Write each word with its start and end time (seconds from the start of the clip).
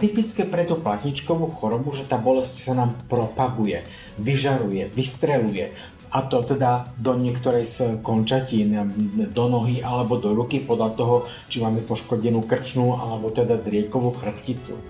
Typické 0.00 0.48
pre 0.48 0.64
tú 0.64 0.80
platničkovú 0.80 1.52
chorobu, 1.60 1.92
že 1.92 2.08
tá 2.08 2.16
bolesť 2.16 2.56
sa 2.56 2.72
nám 2.72 2.96
propaguje, 3.04 3.84
vyžaruje, 4.16 4.88
vystreluje 4.96 5.76
a 6.08 6.24
to 6.24 6.40
teda 6.40 6.88
do 6.96 7.12
niektorej 7.20 7.68
z 7.68 7.76
končatín, 8.00 8.80
do 9.28 9.44
nohy 9.52 9.84
alebo 9.84 10.16
do 10.16 10.32
ruky 10.32 10.64
podľa 10.64 10.96
toho, 10.96 11.16
či 11.52 11.60
máme 11.60 11.84
poškodenú 11.84 12.48
krčnú 12.48 12.96
alebo 12.96 13.28
teda 13.28 13.60
driekovú 13.60 14.16
chrbticu 14.16 14.80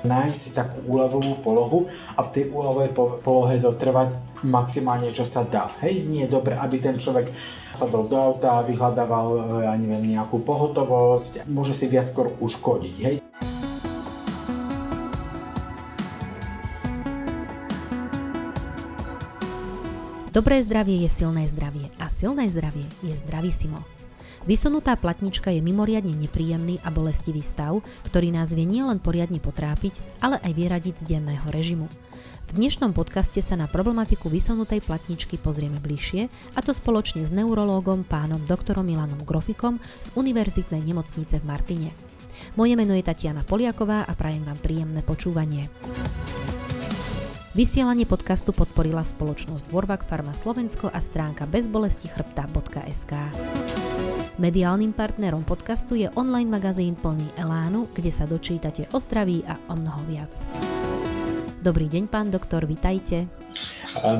nájsť 0.00 0.40
si 0.40 0.50
takú 0.56 0.96
úľavovú 0.96 1.44
polohu 1.44 1.78
a 2.16 2.24
v 2.24 2.32
tej 2.32 2.44
úľavovej 2.48 2.90
polohe 3.20 3.52
zotrvať 3.60 4.08
maximálne 4.48 5.12
čo 5.12 5.28
sa 5.28 5.44
dá. 5.44 5.68
Hej, 5.84 6.08
nie 6.08 6.24
je 6.24 6.32
dobré, 6.32 6.56
aby 6.56 6.80
ten 6.80 6.96
človek 6.96 7.28
sadol 7.76 8.08
do 8.08 8.16
auta, 8.16 8.64
vyhľadával, 8.64 9.26
e, 9.28 9.40
ja 9.68 9.74
neviem, 9.76 10.16
nejakú 10.16 10.40
pohotovosť, 10.40 11.44
môže 11.52 11.76
si 11.76 11.86
viac 11.92 12.08
skôr 12.08 12.32
uškodiť, 12.40 12.96
hej. 13.04 13.16
Dobré 20.30 20.62
zdravie 20.62 21.02
je 21.02 21.10
silné 21.10 21.42
zdravie 21.50 21.90
a 21.98 22.06
silné 22.06 22.46
zdravie 22.46 22.86
je 23.02 23.18
zdravísimo. 23.18 23.82
Vysunutá 24.46 24.94
platnička 24.94 25.50
je 25.50 25.58
mimoriadne 25.58 26.14
nepríjemný 26.14 26.78
a 26.86 26.94
bolestivý 26.94 27.42
stav, 27.42 27.82
ktorý 28.06 28.30
nás 28.30 28.54
vie 28.54 28.62
nielen 28.62 29.02
poriadne 29.02 29.42
potrápiť, 29.42 29.98
ale 30.22 30.38
aj 30.46 30.52
vyradiť 30.54 30.94
z 31.02 31.04
denného 31.18 31.42
režimu. 31.50 31.90
V 32.46 32.50
dnešnom 32.54 32.94
podcaste 32.94 33.42
sa 33.42 33.58
na 33.58 33.66
problematiku 33.66 34.30
vysunutej 34.30 34.86
platničky 34.86 35.34
pozrieme 35.34 35.82
bližšie, 35.82 36.30
a 36.54 36.62
to 36.62 36.70
spoločne 36.70 37.26
s 37.26 37.34
neurológom 37.34 38.06
pánom 38.06 38.38
doktorom 38.46 38.86
Milanom 38.86 39.26
Grofikom 39.26 39.82
z 39.98 40.14
Univerzitnej 40.14 40.86
nemocnice 40.86 41.42
v 41.42 41.44
Martine. 41.50 41.90
Moje 42.54 42.78
meno 42.78 42.94
je 42.94 43.02
Tatiana 43.02 43.42
Poliaková 43.42 44.06
a 44.06 44.12
prajem 44.14 44.46
vám 44.46 44.62
príjemné 44.62 45.02
počúvanie. 45.02 45.66
Vysielanie 47.50 48.06
podcastu 48.06 48.54
podporila 48.54 49.02
spoločnosť 49.02 49.74
Vorvak 49.74 50.06
Pharma 50.06 50.30
Slovensko 50.30 50.86
a 50.86 51.02
stránka 51.02 51.50
bezbolestichrbta.sk. 51.50 53.12
Mediálnym 54.38 54.94
partnerom 54.94 55.42
podcastu 55.42 55.98
je 55.98 56.06
online 56.14 56.46
magazín 56.46 56.94
plný 56.94 57.26
Elánu, 57.34 57.90
kde 57.90 58.14
sa 58.14 58.30
dočítate 58.30 58.86
o 58.94 59.02
zdraví 59.02 59.42
a 59.50 59.58
o 59.66 59.74
mnoho 59.74 59.98
viac. 60.06 60.46
Dobrý 61.58 61.90
deň, 61.90 62.06
pán 62.06 62.30
doktor, 62.30 62.70
vitajte. 62.70 63.26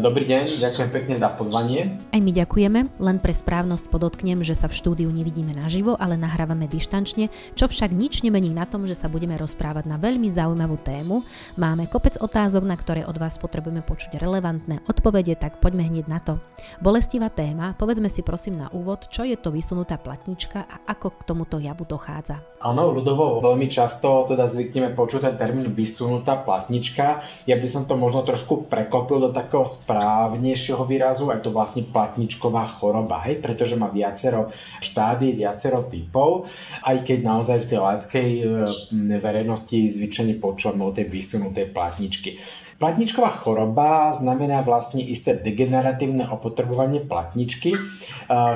Dobrý 0.02 0.26
deň, 0.26 0.58
ďakujem 0.58 0.90
pekne 0.90 1.14
za 1.14 1.30
pozvanie. 1.30 1.94
Aj 2.10 2.18
my 2.18 2.34
ďakujeme, 2.34 2.98
len 2.98 3.16
pre 3.22 3.30
správnosť 3.30 3.86
podotknem, 3.86 4.42
že 4.42 4.58
sa 4.58 4.66
v 4.66 4.74
štúdiu 4.74 5.06
nevidíme 5.14 5.54
naživo, 5.54 5.94
ale 5.94 6.18
nahrávame 6.18 6.66
dištančne, 6.66 7.30
čo 7.54 7.70
však 7.70 7.94
nič 7.94 8.26
nemení 8.26 8.50
na 8.50 8.66
tom, 8.66 8.82
že 8.84 8.98
sa 8.98 9.06
budeme 9.06 9.38
rozprávať 9.38 9.86
na 9.86 9.94
veľmi 9.94 10.26
zaujímavú 10.26 10.74
tému. 10.82 11.22
Máme 11.54 11.86
kopec 11.86 12.18
otázok, 12.18 12.66
na 12.66 12.74
ktoré 12.74 13.06
od 13.06 13.14
vás 13.14 13.38
potrebujeme 13.38 13.86
počuť 13.86 14.18
relevantné 14.18 14.82
odpovede, 14.90 15.38
tak 15.38 15.62
poďme 15.62 15.86
hneď 15.86 16.10
na 16.10 16.18
to. 16.18 16.42
Bolestivá 16.82 17.30
téma, 17.30 17.78
povedzme 17.78 18.10
si 18.10 18.26
prosím 18.26 18.58
na 18.58 18.66
úvod, 18.74 19.06
čo 19.06 19.22
je 19.22 19.38
to 19.38 19.54
vysunutá 19.54 20.02
platnička 20.02 20.66
a 20.66 20.82
ako 20.90 21.14
k 21.14 21.26
tomuto 21.30 21.62
javu 21.62 21.86
dochádza. 21.86 22.42
Áno, 22.60 22.92
ľudovo 22.92 23.40
veľmi 23.40 23.72
často 23.72 24.28
teda 24.28 24.44
zvykneme 24.44 24.92
počuť 24.92 25.32
ten 25.32 25.36
termín 25.40 25.72
vysunutá 25.72 26.36
platnička. 26.44 27.24
Ja 27.48 27.56
by 27.56 27.64
som 27.64 27.88
to 27.88 27.96
možno 27.96 28.20
trošku 28.20 28.68
preklopil 28.68 29.16
do 29.16 29.30
takého 29.32 29.64
správnejšieho 29.64 30.84
výrazu, 30.84 31.32
aj 31.32 31.40
to 31.40 31.56
vlastne 31.56 31.88
platničková 31.88 32.68
choroba, 32.68 33.24
hej, 33.24 33.40
pretože 33.40 33.80
má 33.80 33.88
viacero 33.88 34.52
štády, 34.84 35.40
viacero 35.40 35.88
typov, 35.88 36.52
aj 36.84 37.00
keď 37.00 37.18
naozaj 37.24 37.64
v 37.64 37.68
tej 37.72 37.80
laickej 37.80 38.28
e, 38.28 38.42
verejnosti 39.16 39.78
zvyčajne 39.80 40.36
počúvame 40.36 40.84
o 40.84 40.92
tej 40.92 41.08
vysunutej 41.08 41.72
platničky. 41.72 42.36
Platničková 42.80 43.28
choroba 43.28 44.08
znamená 44.16 44.64
vlastne 44.64 45.04
isté 45.04 45.36
degeneratívne 45.36 46.24
opotrebovanie 46.32 47.04
platničky, 47.04 47.76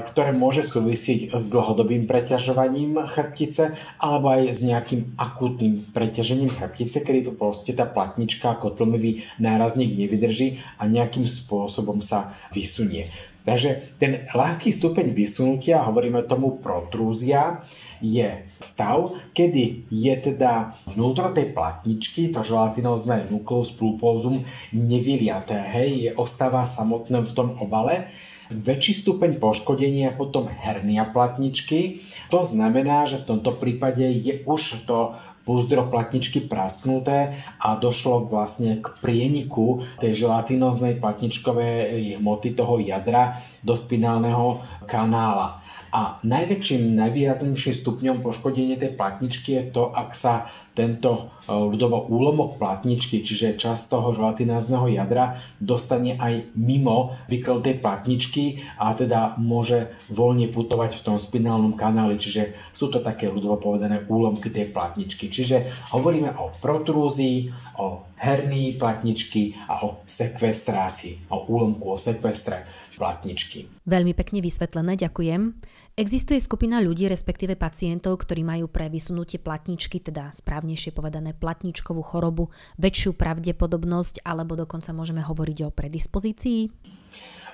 ktoré 0.09 0.33
môže 0.33 0.65
súvisieť 0.65 1.29
s 1.37 1.53
dlhodobým 1.53 2.09
preťažovaním 2.09 3.05
chrbtice 3.05 3.77
alebo 4.01 4.33
aj 4.33 4.57
s 4.57 4.65
nejakým 4.65 5.21
akútnym 5.21 5.93
preťažením 5.93 6.49
chrbtice, 6.49 7.05
kedy 7.05 7.21
to 7.29 7.33
proste 7.37 7.77
tá 7.77 7.85
platnička 7.85 8.57
ako 8.57 8.73
tlmivý 8.73 9.21
nárazník 9.37 9.93
nevydrží 9.93 10.57
a 10.81 10.89
nejakým 10.89 11.29
spôsobom 11.29 12.01
sa 12.01 12.33
vysunie. 12.57 13.13
Takže 13.45 14.01
ten 14.01 14.25
ľahký 14.33 14.73
stupeň 14.73 15.13
vysunutia, 15.13 15.85
hovoríme 15.85 16.25
tomu 16.25 16.65
protrúzia, 16.65 17.61
je 18.05 18.29
stav, 18.61 19.17
kedy 19.33 19.89
je 19.89 20.15
teda 20.21 20.77
vnútro 20.93 21.33
tej 21.33 21.57
platničky, 21.57 22.29
to 22.29 22.45
želatinózne 22.45 23.33
nukleus 23.33 23.73
pulpózum 23.73 24.45
nevyliaté, 24.77 25.57
hej, 25.57 25.91
je, 25.97 26.11
ostáva 26.21 26.69
samotné 26.69 27.25
v 27.25 27.33
tom 27.33 27.57
obale, 27.57 28.13
väčší 28.53 28.93
stupeň 28.93 29.41
poškodenia 29.41 30.13
potom 30.13 30.53
hernia 30.53 31.09
platničky. 31.09 31.97
To 32.29 32.45
znamená, 32.45 33.09
že 33.09 33.25
v 33.25 33.35
tomto 33.35 33.57
prípade 33.57 34.05
je 34.05 34.45
už 34.45 34.85
to 34.85 35.17
púzdro 35.45 35.89
platničky 35.93 36.49
prasknuté 36.49 37.37
a 37.61 37.77
došlo 37.77 38.33
vlastne 38.33 38.81
k 38.81 38.89
prieniku 39.01 39.85
tej 40.01 40.25
želatinóznej 40.25 40.97
platničkovej 40.97 42.17
hmoty 42.21 42.57
toho 42.57 42.81
jadra 42.81 43.37
do 43.61 43.77
spinálneho 43.77 44.61
kanála. 44.89 45.64
A 45.95 46.19
najväčším, 46.27 46.99
najvýraznejším 46.99 47.75
stupňom 47.79 48.19
poškodenia 48.19 48.75
tej 48.75 48.99
platničky 48.99 49.55
je 49.55 49.71
to, 49.71 49.95
ak 49.95 50.11
sa 50.11 50.51
tento 50.75 51.11
e, 51.15 51.55
ľudovo 51.55 52.11
úlomok 52.11 52.59
platničky, 52.59 53.23
čiže 53.23 53.55
časť 53.55 53.95
toho 53.95 54.11
želatinázneho 54.11 54.91
jadra, 54.91 55.39
dostane 55.63 56.19
aj 56.19 56.51
mimo 56.59 57.15
vykletej 57.31 57.79
platničky 57.79 58.59
a 58.75 58.91
teda 58.99 59.39
môže 59.39 59.87
voľne 60.11 60.51
putovať 60.51 60.99
v 60.99 61.05
tom 61.07 61.17
spinálnom 61.23 61.79
kanáli, 61.79 62.19
čiže 62.19 62.75
sú 62.75 62.91
to 62.91 62.99
také 62.99 63.31
ľudovo 63.31 63.63
povedané 63.63 64.03
úlomky 64.11 64.51
tej 64.51 64.75
platničky. 64.75 65.31
Čiže 65.31 65.63
hovoríme 65.95 66.35
o 66.43 66.51
protrúzii, 66.59 67.55
o 67.79 68.03
herní 68.19 68.75
platničky 68.75 69.55
a 69.71 69.87
o 69.87 70.03
sekvestrácii, 70.03 71.31
o 71.31 71.47
úlomku, 71.47 71.95
o 71.95 72.03
sekvestre 72.03 72.67
platničky. 72.99 73.71
Veľmi 73.87 74.11
pekne 74.17 74.43
vysvetlené, 74.43 74.99
ďakujem. 74.99 75.55
Existuje 75.95 76.43
skupina 76.43 76.83
ľudí, 76.83 77.07
respektíve 77.07 77.55
pacientov, 77.55 78.27
ktorí 78.27 78.43
majú 78.43 78.67
pre 78.67 78.91
vysunutie 78.91 79.39
platničky, 79.39 80.03
teda 80.03 80.35
správnejšie 80.35 80.91
povedané 80.91 81.39
platničkovú 81.39 82.03
chorobu, 82.03 82.51
väčšiu 82.83 83.15
pravdepodobnosť, 83.15 84.27
alebo 84.27 84.59
dokonca 84.59 84.91
môžeme 84.91 85.23
hovoriť 85.23 85.59
o 85.63 85.71
predispozícii? 85.71 86.61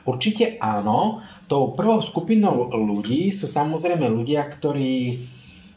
Určite 0.08 0.56
áno. 0.56 1.20
Tou 1.52 1.76
prvou 1.76 2.00
skupinou 2.00 2.72
ľudí 2.72 3.28
sú 3.28 3.44
samozrejme 3.44 4.08
ľudia, 4.08 4.48
ktorí 4.48 5.20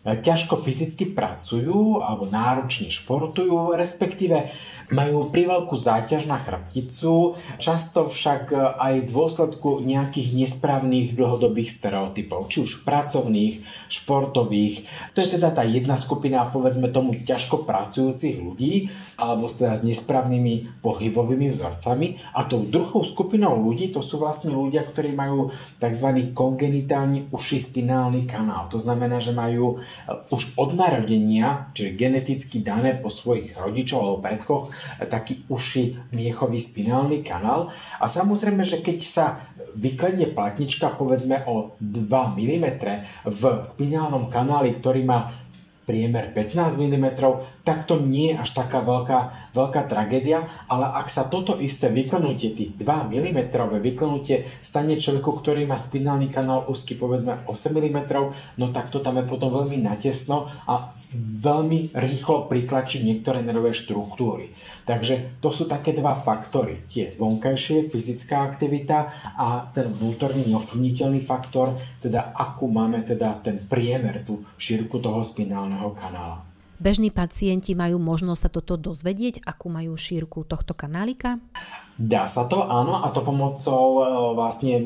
ťažko 0.04 0.60
fyzicky 0.60 1.16
pracujú 1.16 2.04
alebo 2.04 2.28
náročne 2.28 2.92
športujú, 2.92 3.72
respektíve 3.80 4.52
majú 4.92 5.32
priveľkú 5.32 5.80
záťaž 5.80 6.28
na 6.28 6.36
chrbticu, 6.36 7.40
často 7.56 8.12
však 8.12 8.52
aj 8.78 8.94
v 9.00 9.10
dôsledku 9.10 9.80
nejakých 9.80 10.36
nesprávnych 10.36 11.16
dlhodobých 11.16 11.72
stereotypov, 11.72 12.52
či 12.52 12.68
už 12.68 12.84
pracovných, 12.84 13.64
športových. 13.88 14.84
To 15.16 15.24
je 15.24 15.40
teda 15.40 15.56
tá 15.56 15.64
jedna 15.64 15.96
skupina, 15.96 16.52
povedzme 16.52 16.92
tomu, 16.92 17.16
ťažko 17.16 17.64
pracujúcich 17.64 18.44
ľudí, 18.44 18.92
alebo 19.16 19.48
teda 19.48 19.72
s 19.72 19.88
nesprávnymi 19.88 20.84
pohybovými 20.84 21.48
vzorcami. 21.48 22.20
A 22.36 22.44
tou 22.44 22.68
druhou 22.68 23.08
skupinou 23.08 23.56
ľudí 23.56 23.88
to 23.96 24.04
sú 24.04 24.20
vlastne 24.20 24.52
ľudia, 24.52 24.84
ktorí 24.84 25.16
majú 25.16 25.56
tzv. 25.80 26.36
kongenitálny 26.36 27.32
uši 27.32 27.58
spinálny 27.58 28.28
kanál. 28.28 28.68
To 28.68 28.78
znamená, 28.78 29.24
že 29.24 29.32
majú 29.32 29.80
už 30.32 30.60
od 30.60 30.76
narodenia, 30.76 31.72
čiže 31.72 31.96
geneticky 31.96 32.60
dané 32.60 33.00
po 33.00 33.08
svojich 33.08 33.56
rodičov 33.56 33.98
alebo 34.00 34.24
predkoch, 34.24 34.64
taký 35.08 35.48
uši 35.48 36.14
miechový 36.16 36.60
spinálny 36.60 37.24
kanál. 37.24 37.72
A 38.04 38.06
samozrejme, 38.12 38.68
že 38.68 38.84
keď 38.84 39.00
sa 39.04 39.26
vykledne 39.74 40.30
platnička 40.32 40.94
povedzme 40.94 41.46
o 41.50 41.74
2 41.82 42.38
mm 42.38 42.66
v 43.26 43.44
spinálnom 43.66 44.30
kanáli, 44.30 44.78
ktorý 44.78 45.02
má 45.08 45.34
priemer 45.84 46.32
15 46.32 46.80
mm, 46.80 47.06
tak 47.64 47.84
to 47.88 48.00
nie 48.00 48.32
je 48.32 48.40
až 48.40 48.50
taká 48.56 48.84
veľká, 48.84 49.52
veľká 49.56 49.82
tragédia, 49.88 50.48
ale 50.72 50.88
ak 51.00 51.08
sa 51.12 51.28
toto 51.28 51.60
isté 51.60 51.92
vyklenutie, 51.92 52.56
tých 52.56 52.76
2 52.80 53.12
mm 53.12 53.40
vyklenutie 53.80 54.48
stane 54.64 54.96
človeku, 54.96 55.44
ktorý 55.44 55.68
má 55.68 55.76
spinálny 55.76 56.32
kanál 56.32 56.68
úzky 56.68 56.96
povedzme 56.96 57.44
8 57.48 57.52
mm, 57.52 58.00
no 58.60 58.72
tak 58.72 58.90
to 58.90 59.04
tam 59.04 59.20
je 59.20 59.26
potom 59.28 59.52
veľmi 59.52 59.84
natesno 59.84 60.48
a 60.68 60.92
veľmi 61.44 61.94
rýchlo 61.94 62.50
priklačí 62.50 63.06
niektoré 63.06 63.46
nervové 63.46 63.76
štruktúry. 63.76 64.50
Takže 64.84 65.40
to 65.40 65.50
sú 65.50 65.66
také 65.66 65.96
dva 65.96 66.12
faktory. 66.12 66.84
Tie 66.92 67.16
vonkajšie, 67.16 67.88
fyzická 67.88 68.44
aktivita 68.44 68.98
a 69.40 69.72
ten 69.72 69.88
vnútorný 69.88 70.52
neovplyvniteľný 70.52 71.24
faktor, 71.24 71.80
teda 72.04 72.36
akú 72.36 72.68
máme 72.68 73.08
teda 73.08 73.40
ten 73.40 73.64
priemer, 73.64 74.28
tú 74.28 74.44
šírku 74.60 75.00
toho 75.00 75.24
spinálneho 75.24 75.96
kanála. 75.96 76.54
Bežní 76.84 77.16
pacienti 77.16 77.78
majú 77.80 77.96
možnosť 77.96 78.42
sa 78.44 78.50
toto 78.52 78.76
dozvedieť, 78.76 79.48
akú 79.48 79.72
majú 79.72 79.96
šírku 79.96 80.44
tohto 80.44 80.76
kanálika? 80.76 81.40
Dá 81.96 82.28
sa 82.28 82.44
to, 82.50 82.60
áno, 82.66 83.00
a 83.00 83.08
to 83.14 83.24
pomocou 83.24 83.86
e, 84.02 84.04
vlastne 84.36 84.84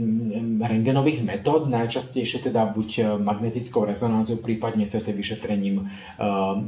rengenových 0.62 1.26
metód, 1.26 1.66
najčastejšie 1.72 2.52
teda 2.52 2.70
buď 2.70 2.90
e, 2.92 3.02
magnetickou 3.18 3.88
rezonanciou, 3.88 4.46
prípadne 4.46 4.86
CT 4.86 5.10
vyšetrením 5.10 5.82
e, 5.82 5.84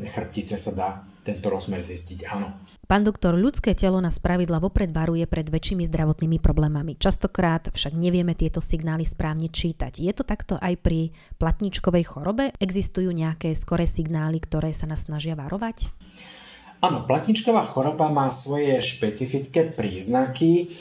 chrbtice 0.07 0.57
sa 0.57 0.71
dá 0.73 0.89
tento 1.29 1.47
rozmer 1.53 1.85
zistiť, 1.85 2.19
áno. 2.33 2.65
Pán 2.89 3.05
doktor, 3.05 3.37
ľudské 3.37 3.77
telo 3.77 4.01
nás 4.01 4.17
pravidla 4.17 4.57
vopred 4.57 4.89
varuje 4.89 5.21
pred 5.29 5.45
väčšími 5.45 5.85
zdravotnými 5.85 6.41
problémami. 6.41 6.97
Častokrát 6.97 7.69
však 7.69 7.93
nevieme 7.93 8.33
tieto 8.33 8.57
signály 8.65 9.05
správne 9.05 9.45
čítať. 9.45 10.01
Je 10.01 10.09
to 10.09 10.25
takto 10.25 10.57
aj 10.57 10.73
pri 10.81 11.13
platničkovej 11.37 12.09
chorobe? 12.09 12.49
Existujú 12.57 13.13
nejaké 13.13 13.53
skoré 13.53 13.85
signály, 13.85 14.41
ktoré 14.41 14.73
sa 14.73 14.89
nás 14.89 15.05
snažia 15.05 15.37
varovať? 15.37 15.93
Áno, 16.81 17.05
platničková 17.05 17.61
choroba 17.69 18.09
má 18.09 18.33
svoje 18.33 18.81
špecifické 18.81 19.69
príznaky. 19.69 20.73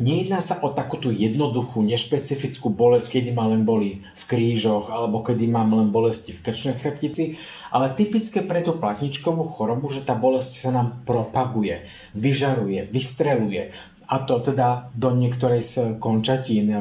Nejedná 0.00 0.40
sa 0.40 0.56
o 0.64 0.72
takú 0.72 0.96
tú 0.96 1.12
jednoduchú, 1.12 1.84
nešpecifickú 1.84 2.72
bolesť, 2.72 3.20
kedy 3.20 3.36
ma 3.36 3.44
len 3.52 3.68
boli 3.68 4.00
v 4.00 4.22
krížoch 4.24 4.88
alebo 4.88 5.20
kedy 5.20 5.44
mám 5.52 5.68
len 5.68 5.92
bolesti 5.92 6.32
v 6.32 6.40
krčnej 6.48 6.80
chrbtici, 6.80 7.36
ale 7.68 7.92
typické 7.92 8.40
pre 8.40 8.64
tú 8.64 8.80
platničkovú 8.80 9.44
chorobu, 9.52 9.92
že 9.92 10.00
tá 10.00 10.16
bolesť 10.16 10.52
sa 10.64 10.70
nám 10.72 11.04
propaguje, 11.04 11.84
vyžaruje, 12.16 12.88
vystreluje 12.88 13.68
a 14.08 14.24
to 14.24 14.40
teda 14.40 14.92
do 14.96 15.12
niektorej 15.12 15.60
z 15.60 15.74
končatín, 16.00 16.72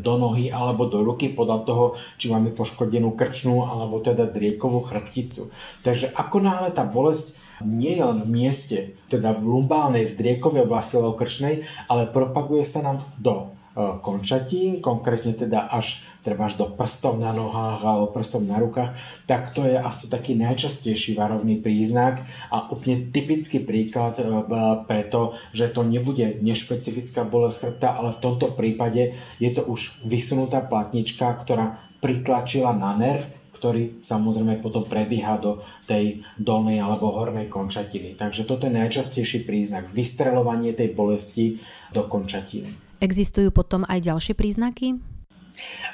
do 0.00 0.14
nohy 0.16 0.48
alebo 0.48 0.88
do 0.88 1.04
ruky 1.04 1.32
podľa 1.32 1.58
toho, 1.68 1.84
či 2.16 2.28
máme 2.32 2.52
poškodenú 2.52 3.12
krčnú 3.12 3.64
alebo 3.64 4.00
teda 4.00 4.24
driekovú 4.28 4.84
chrbticu. 4.84 5.52
Takže 5.84 6.16
ako 6.16 6.36
náhle 6.40 6.72
tá 6.72 6.84
bolesť 6.84 7.43
nie 7.62 7.94
je 7.94 8.02
len 8.02 8.18
v 8.24 8.28
mieste, 8.32 8.78
teda 9.06 9.30
v 9.36 9.46
lumbálnej, 9.46 10.10
v 10.10 10.18
driekovej 10.18 10.66
oblasti 10.66 10.98
krčnej, 10.98 11.62
ale 11.86 12.10
propaguje 12.10 12.66
sa 12.66 12.82
nám 12.82 13.06
do 13.20 13.34
e, 13.38 13.46
končatín, 14.02 14.82
konkrétne 14.82 15.38
teda 15.38 15.70
až 15.70 16.02
treba 16.24 16.48
až 16.48 16.56
do 16.56 16.66
prstov 16.72 17.20
na 17.20 17.36
nohách 17.36 17.84
alebo 17.84 18.08
prstov 18.10 18.48
na 18.48 18.56
rukách, 18.56 18.96
tak 19.28 19.52
to 19.52 19.68
je 19.68 19.76
asi 19.76 20.08
taký 20.08 20.34
najčastejší 20.40 21.14
varovný 21.20 21.60
príznak 21.60 22.24
a 22.48 22.64
úplne 22.72 23.12
typický 23.12 23.60
príklad 23.62 24.16
e, 24.18 24.24
preto, 24.88 25.36
že 25.52 25.70
to 25.70 25.84
nebude 25.84 26.40
nešpecifická 26.40 27.28
bolesť 27.28 27.76
chrbta, 27.76 28.00
ale 28.00 28.10
v 28.16 28.22
tomto 28.24 28.56
prípade 28.56 29.14
je 29.36 29.50
to 29.52 29.62
už 29.68 30.08
vysunutá 30.08 30.64
platnička, 30.64 31.28
ktorá 31.44 31.78
pritlačila 32.00 32.72
na 32.72 32.96
nerv, 32.96 33.43
ktorý 33.64 34.04
samozrejme 34.04 34.60
potom 34.60 34.84
prebieha 34.84 35.40
do 35.40 35.64
tej 35.88 36.20
dolnej 36.36 36.84
alebo 36.84 37.16
hornej 37.16 37.48
končatiny. 37.48 38.12
Takže 38.12 38.44
toto 38.44 38.68
je 38.68 38.76
najčastejší 38.76 39.48
príznak, 39.48 39.88
vystrelovanie 39.88 40.76
tej 40.76 40.92
bolesti 40.92 41.56
do 41.96 42.04
končatiny. 42.04 42.68
Existujú 43.00 43.48
potom 43.48 43.88
aj 43.88 44.04
ďalšie 44.04 44.36
príznaky? 44.36 45.00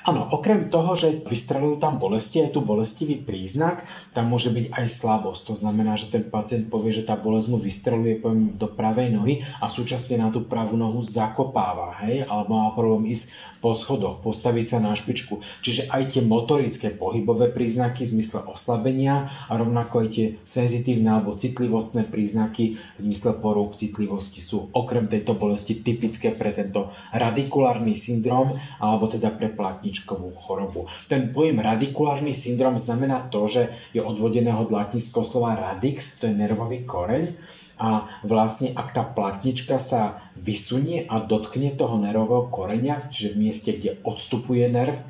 Áno, 0.08 0.24
okrem 0.32 0.64
toho, 0.64 0.96
že 0.96 1.20
vystrelujú 1.28 1.76
tam 1.76 2.00
bolesti, 2.00 2.40
aj 2.40 2.56
tu 2.56 2.64
bolestivý 2.64 3.20
príznak, 3.20 3.84
tam 4.16 4.32
môže 4.32 4.48
byť 4.48 4.72
aj 4.72 4.86
slabosť. 4.88 5.42
To 5.52 5.54
znamená, 5.54 6.00
že 6.00 6.08
ten 6.08 6.24
pacient 6.24 6.72
povie, 6.72 6.96
že 6.96 7.04
tá 7.04 7.20
bolesť 7.20 7.52
mu 7.52 7.58
vystreluje 7.60 8.24
poviem, 8.24 8.56
do 8.56 8.64
pravej 8.64 9.12
nohy 9.12 9.44
a 9.60 9.68
súčasne 9.68 10.16
na 10.16 10.32
tú 10.32 10.48
pravú 10.48 10.80
nohu 10.80 11.04
zakopáva, 11.04 11.92
hej, 12.08 12.24
alebo 12.24 12.56
má 12.56 12.72
problém 12.72 13.12
ísť 13.12 13.36
po 13.60 13.76
schodoch, 13.76 14.24
postaviť 14.24 14.66
sa 14.72 14.78
na 14.80 14.96
špičku. 14.96 15.44
Čiže 15.60 15.92
aj 15.92 16.16
tie 16.16 16.22
motorické 16.24 16.96
pohybové 16.96 17.52
príznaky 17.52 18.08
v 18.08 18.12
zmysle 18.16 18.48
oslabenia 18.48 19.28
a 19.52 19.60
rovnako 19.60 20.00
aj 20.00 20.08
tie 20.08 20.26
senzitívne 20.48 21.12
alebo 21.12 21.36
citlivostné 21.36 22.08
príznaky 22.08 22.80
v 22.80 23.00
zmysle 23.04 23.36
porúk 23.44 23.76
citlivosti 23.76 24.40
sú 24.40 24.72
okrem 24.72 25.12
tejto 25.12 25.36
bolesti 25.36 25.76
typické 25.84 26.32
pre 26.32 26.56
tento 26.56 26.88
radikulárny 27.12 27.92
syndrom 27.92 28.56
alebo 28.80 29.12
teda 29.12 29.28
pre 29.36 29.49
platničkovú 29.52 30.32
chorobu. 30.34 30.86
Ten 31.10 31.34
pojem 31.34 31.60
radikulárny 31.60 32.34
syndrom 32.34 32.78
znamená 32.78 33.28
to, 33.28 33.46
že 33.50 33.70
je 33.94 34.02
odvodené 34.02 34.54
od 34.54 34.70
latinského 34.70 35.26
slova 35.26 35.58
radix, 35.58 36.18
to 36.22 36.30
je 36.30 36.34
nervový 36.34 36.86
koreň 36.86 37.34
a 37.80 38.04
vlastne 38.28 38.76
ak 38.76 38.92
tá 38.92 39.08
platnička 39.08 39.80
sa 39.80 40.20
vysunie 40.36 41.08
a 41.08 41.24
dotkne 41.24 41.72
toho 41.72 41.96
nervového 41.96 42.52
koreňa, 42.52 43.08
čiže 43.08 43.32
v 43.32 43.40
mieste, 43.40 43.70
kde 43.72 43.96
odstupuje 44.04 44.68
nerv, 44.68 44.92
e, 44.92 45.02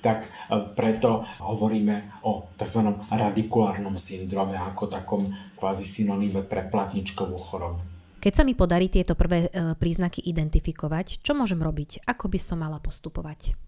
tak 0.00 0.24
e, 0.24 0.28
preto 0.72 1.28
hovoríme 1.44 2.24
o 2.24 2.48
tzv. 2.56 2.96
radikulárnom 3.12 4.00
syndrome 4.00 4.56
ako 4.56 4.88
takom 4.88 5.28
kvázi 5.60 5.84
synoníme 5.84 6.48
pre 6.48 6.64
platničkovú 6.64 7.36
chorobu. 7.36 7.84
Keď 8.18 8.32
sa 8.32 8.42
mi 8.42 8.56
podarí 8.56 8.88
tieto 8.88 9.12
prvé 9.12 9.52
e, 9.52 9.76
príznaky 9.76 10.24
identifikovať, 10.24 11.20
čo 11.20 11.36
môžem 11.36 11.60
robiť? 11.60 12.08
Ako 12.08 12.32
by 12.32 12.40
som 12.40 12.64
mala 12.64 12.80
postupovať? 12.80 13.67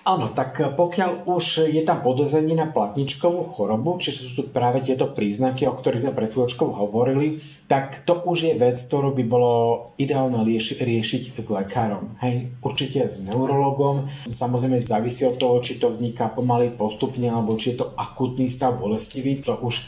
Áno, 0.00 0.32
tak 0.32 0.56
pokiaľ 0.56 1.28
už 1.28 1.68
je 1.68 1.84
tam 1.84 2.00
podozrenie 2.00 2.56
na 2.56 2.72
platničkovú 2.72 3.52
chorobu, 3.52 4.00
či 4.00 4.16
sú 4.16 4.32
tu 4.32 4.42
práve 4.48 4.80
tieto 4.80 5.12
príznaky, 5.12 5.68
o 5.68 5.76
ktorých 5.76 6.08
sme 6.08 6.16
pred 6.16 6.32
chvíľočkou 6.32 6.72
hovorili, 6.72 7.36
tak 7.68 8.08
to 8.08 8.16
už 8.24 8.38
je 8.48 8.54
vec, 8.56 8.80
ktorú 8.80 9.12
by 9.12 9.24
bolo 9.28 9.52
ideálne 10.00 10.40
rieši, 10.40 10.80
riešiť 10.80 11.22
s 11.36 11.46
lekárom. 11.52 12.16
Hej, 12.24 12.48
určite 12.64 13.12
s 13.12 13.28
neurologom. 13.28 14.08
Samozrejme 14.24 14.80
závisí 14.80 15.28
od 15.28 15.36
toho, 15.36 15.60
či 15.60 15.76
to 15.76 15.92
vzniká 15.92 16.32
pomaly 16.32 16.72
postupne, 16.72 17.28
alebo 17.28 17.60
či 17.60 17.76
je 17.76 17.84
to 17.84 17.92
akutný 17.92 18.48
stav 18.48 18.80
bolestivý. 18.80 19.36
To 19.44 19.60
už 19.60 19.84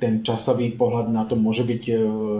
ten 0.00 0.24
časový 0.24 0.72
pohľad 0.72 1.12
na 1.12 1.28
to 1.28 1.36
môže 1.36 1.68
byť 1.68 1.82
e, 1.92 1.94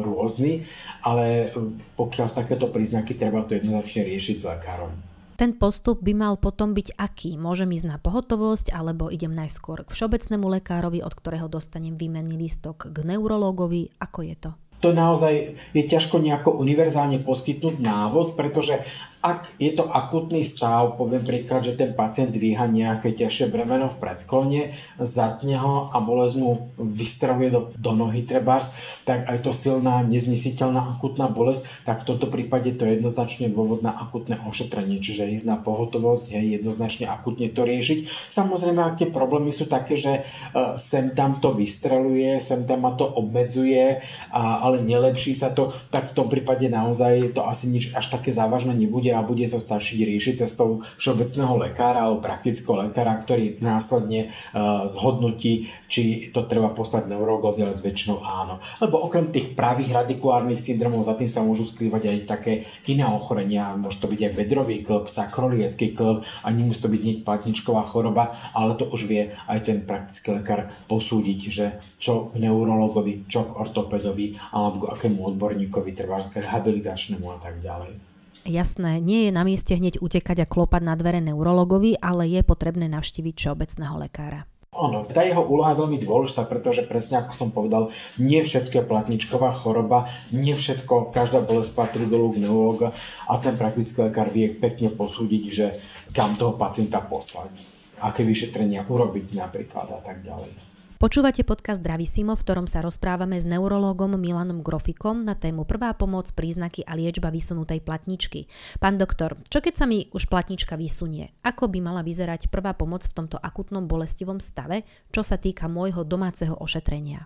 rôzny, 0.09 0.65
ale 1.05 1.53
pokiaľ 2.01 2.27
z 2.33 2.39
takéto 2.41 2.73
príznaky 2.73 3.13
treba 3.13 3.45
to 3.45 3.61
jednoznačne 3.61 4.09
riešiť 4.09 4.37
s 4.41 4.49
lekárom 4.49 5.10
ten 5.41 5.57
postup 5.57 6.05
by 6.05 6.13
mal 6.13 6.37
potom 6.37 6.77
byť 6.77 7.01
aký? 7.01 7.41
Môžem 7.41 7.73
ísť 7.73 7.89
na 7.89 7.97
pohotovosť 7.97 8.77
alebo 8.77 9.09
idem 9.09 9.33
najskôr 9.33 9.89
k 9.89 9.93
všeobecnému 9.97 10.45
lekárovi, 10.61 11.01
od 11.01 11.17
ktorého 11.17 11.49
dostanem 11.49 11.97
výmenný 11.97 12.37
lístok 12.37 12.93
k 12.93 12.97
neurológovi? 13.09 13.89
Ako 13.97 14.21
je 14.21 14.37
to? 14.37 14.51
To 14.85 14.93
naozaj 14.93 15.57
je 15.73 15.85
ťažko 15.89 16.21
nejako 16.21 16.61
univerzálne 16.61 17.25
poskytnúť 17.25 17.81
návod, 17.81 18.37
pretože 18.37 18.85
ak 19.21 19.61
je 19.61 19.77
to 19.77 19.85
akutný 19.85 20.41
stav, 20.41 20.97
poviem 20.97 21.21
príklad, 21.21 21.61
že 21.61 21.77
ten 21.77 21.93
pacient 21.93 22.33
dvíha 22.33 22.65
nejaké 22.65 23.13
ťažšie 23.13 23.53
bremeno 23.53 23.93
v 23.93 24.01
predklone, 24.01 24.61
zatne 24.97 25.61
ho 25.61 25.93
a 25.93 26.01
bolesť 26.01 26.35
mu 26.41 26.73
vystreluje 26.81 27.53
do, 27.53 27.61
do 27.77 27.93
nohy 27.93 28.25
trebárs, 28.25 28.73
tak 29.05 29.29
aj 29.29 29.45
to 29.45 29.53
silná, 29.53 30.01
neznesiteľná 30.09 30.97
akutná 30.97 31.29
bolesť, 31.29 31.85
tak 31.85 32.01
v 32.01 32.17
tomto 32.17 32.33
prípade 32.33 32.73
to 32.81 32.89
je 32.89 32.97
jednoznačne 32.97 33.53
dôvod 33.53 33.85
na 33.85 33.93
akutné 33.93 34.41
ošetrenie, 34.49 35.05
čiže 35.05 35.29
ísť 35.37 35.47
na 35.53 35.57
pohotovosť, 35.61 36.33
hej, 36.33 36.57
jednoznačne 36.57 37.13
akutne 37.13 37.53
to 37.53 37.69
riešiť. 37.69 38.09
Samozrejme, 38.33 38.81
ak 38.81 39.05
tie 39.05 39.09
problémy 39.13 39.53
sú 39.53 39.69
také, 39.69 40.01
že 40.01 40.25
uh, 40.25 40.81
sem 40.81 41.13
tam 41.13 41.45
to 41.45 41.53
vystreluje, 41.53 42.41
sem 42.41 42.65
tam 42.65 42.89
ma 42.89 42.97
to 42.97 43.05
obmedzuje, 43.05 44.01
a, 44.33 44.65
ale 44.65 44.81
nelepší 44.81 45.37
sa 45.37 45.53
to, 45.53 45.77
tak 45.93 46.09
v 46.09 46.17
tom 46.17 46.33
prípade 46.33 46.65
naozaj 46.73 47.37
to 47.37 47.45
asi 47.45 47.69
nič 47.69 47.93
až 47.93 48.09
také 48.09 48.33
závažné 48.33 48.73
nebude 48.73 49.10
bude 49.11 49.19
a 49.19 49.27
bude 49.27 49.47
to 49.51 49.59
stačiť 49.59 50.07
riešiť 50.07 50.35
cestou 50.47 50.87
všeobecného 50.99 51.59
lekára 51.59 52.07
alebo 52.07 52.23
praktického 52.23 52.87
lekára, 52.87 53.19
ktorý 53.19 53.59
následne 53.59 54.31
uh, 54.31 54.87
zhodnotí, 54.87 55.67
či 55.91 56.31
to 56.31 56.47
treba 56.47 56.71
poslať 56.71 57.11
neurologovi, 57.11 57.67
ale 57.67 57.75
väčšinou 57.75 58.23
áno. 58.23 58.63
Lebo 58.79 59.03
okrem 59.03 59.35
tých 59.35 59.59
pravých 59.59 60.05
radikulárnych 60.05 60.63
syndromov 60.63 61.03
za 61.03 61.19
tým 61.19 61.27
sa 61.27 61.43
môžu 61.43 61.67
skrývať 61.67 62.07
aj 62.07 62.19
také 62.29 62.53
iné 62.87 63.07
ochorenia, 63.07 63.75
môže 63.75 63.99
to 63.99 64.07
byť 64.07 64.21
aj 64.31 64.33
vedrový 64.39 64.77
klb, 64.87 65.11
sakroliecký 65.11 65.97
klb 65.99 66.23
a 66.23 66.49
nemusí 66.55 66.81
to 66.85 66.93
byť 66.93 67.01
hneď 67.03 67.19
platničková 67.27 67.83
choroba, 67.89 68.37
ale 68.55 68.79
to 68.79 68.87
už 68.87 69.11
vie 69.11 69.35
aj 69.51 69.59
ten 69.67 69.83
praktický 69.83 70.39
lekár 70.39 70.71
posúdiť, 70.87 71.41
že 71.51 71.67
čo 71.99 72.31
k 72.31 72.41
neurologovi, 72.41 73.27
čo 73.27 73.49
k 73.49 73.57
ortopedovi 73.59 74.39
alebo 74.55 74.87
k 74.87 74.91
akému 74.95 75.21
odborníkovi, 75.35 75.91
treba 75.97 76.23
k 76.23 76.45
rehabilitačnému 76.45 77.27
a 77.27 77.39
tak 77.41 77.59
ďalej. 77.61 78.10
Jasné, 78.49 79.05
nie 79.05 79.29
je 79.29 79.33
na 79.37 79.45
mieste 79.45 79.77
hneď 79.77 80.01
utekať 80.01 80.43
a 80.43 80.47
klopať 80.49 80.83
na 80.83 80.97
dvere 80.97 81.21
neurologovi, 81.21 82.01
ale 82.01 82.25
je 82.27 82.41
potrebné 82.41 82.89
navštíviť 82.89 83.35
všeobecného 83.37 83.97
lekára. 84.01 84.49
Áno, 84.71 85.03
tá 85.03 85.27
jeho 85.27 85.43
úloha 85.43 85.75
je 85.75 85.83
veľmi 85.83 85.99
dôležitá, 85.99 86.47
pretože 86.47 86.87
presne 86.87 87.19
ako 87.19 87.33
som 87.35 87.51
povedal, 87.51 87.91
nie 88.23 88.39
všetko 88.39 88.81
je 88.81 88.87
platničková 88.87 89.51
choroba, 89.51 90.07
nie 90.31 90.55
všetko, 90.55 91.11
každá 91.11 91.43
bolesť 91.43 91.75
patrí 91.75 92.07
do 92.07 92.31
neurologa 92.39 92.95
a 93.27 93.35
ten 93.43 93.59
praktický 93.59 94.09
lekár 94.09 94.31
vie 94.31 94.47
pekne 94.47 94.95
posúdiť, 94.95 95.45
že 95.51 95.67
kam 96.15 96.39
toho 96.39 96.55
pacienta 96.55 97.03
poslať, 97.03 97.51
aké 97.99 98.23
vyšetrenia 98.23 98.87
urobiť 98.87 99.35
napríklad 99.35 99.91
a 99.91 100.01
tak 100.07 100.23
ďalej. 100.23 100.55
Počúvate 101.01 101.49
podcast 101.49 101.81
Simo, 102.05 102.37
v 102.37 102.45
ktorom 102.45 102.69
sa 102.69 102.85
rozprávame 102.85 103.41
s 103.41 103.49
neurológom 103.49 104.21
Milanom 104.21 104.61
Grofikom 104.61 105.25
na 105.25 105.33
tému 105.33 105.65
prvá 105.65 105.97
pomoc, 105.97 106.29
príznaky 106.29 106.85
a 106.85 106.93
liečba 106.93 107.33
vysunutej 107.33 107.81
platničky. 107.81 108.45
Pán 108.77 109.01
doktor, 109.01 109.41
čo 109.49 109.65
keď 109.65 109.81
sa 109.81 109.89
mi 109.89 110.13
už 110.13 110.29
platnička 110.29 110.77
vysunie? 110.77 111.33
Ako 111.41 111.73
by 111.73 111.81
mala 111.81 112.05
vyzerať 112.05 112.53
prvá 112.53 112.77
pomoc 112.77 113.09
v 113.09 113.17
tomto 113.17 113.41
akutnom 113.41 113.89
bolestivom 113.89 114.45
stave, 114.45 114.85
čo 115.09 115.25
sa 115.25 115.41
týka 115.41 115.73
môjho 115.73 116.05
domáceho 116.05 116.53
ošetrenia? 116.61 117.25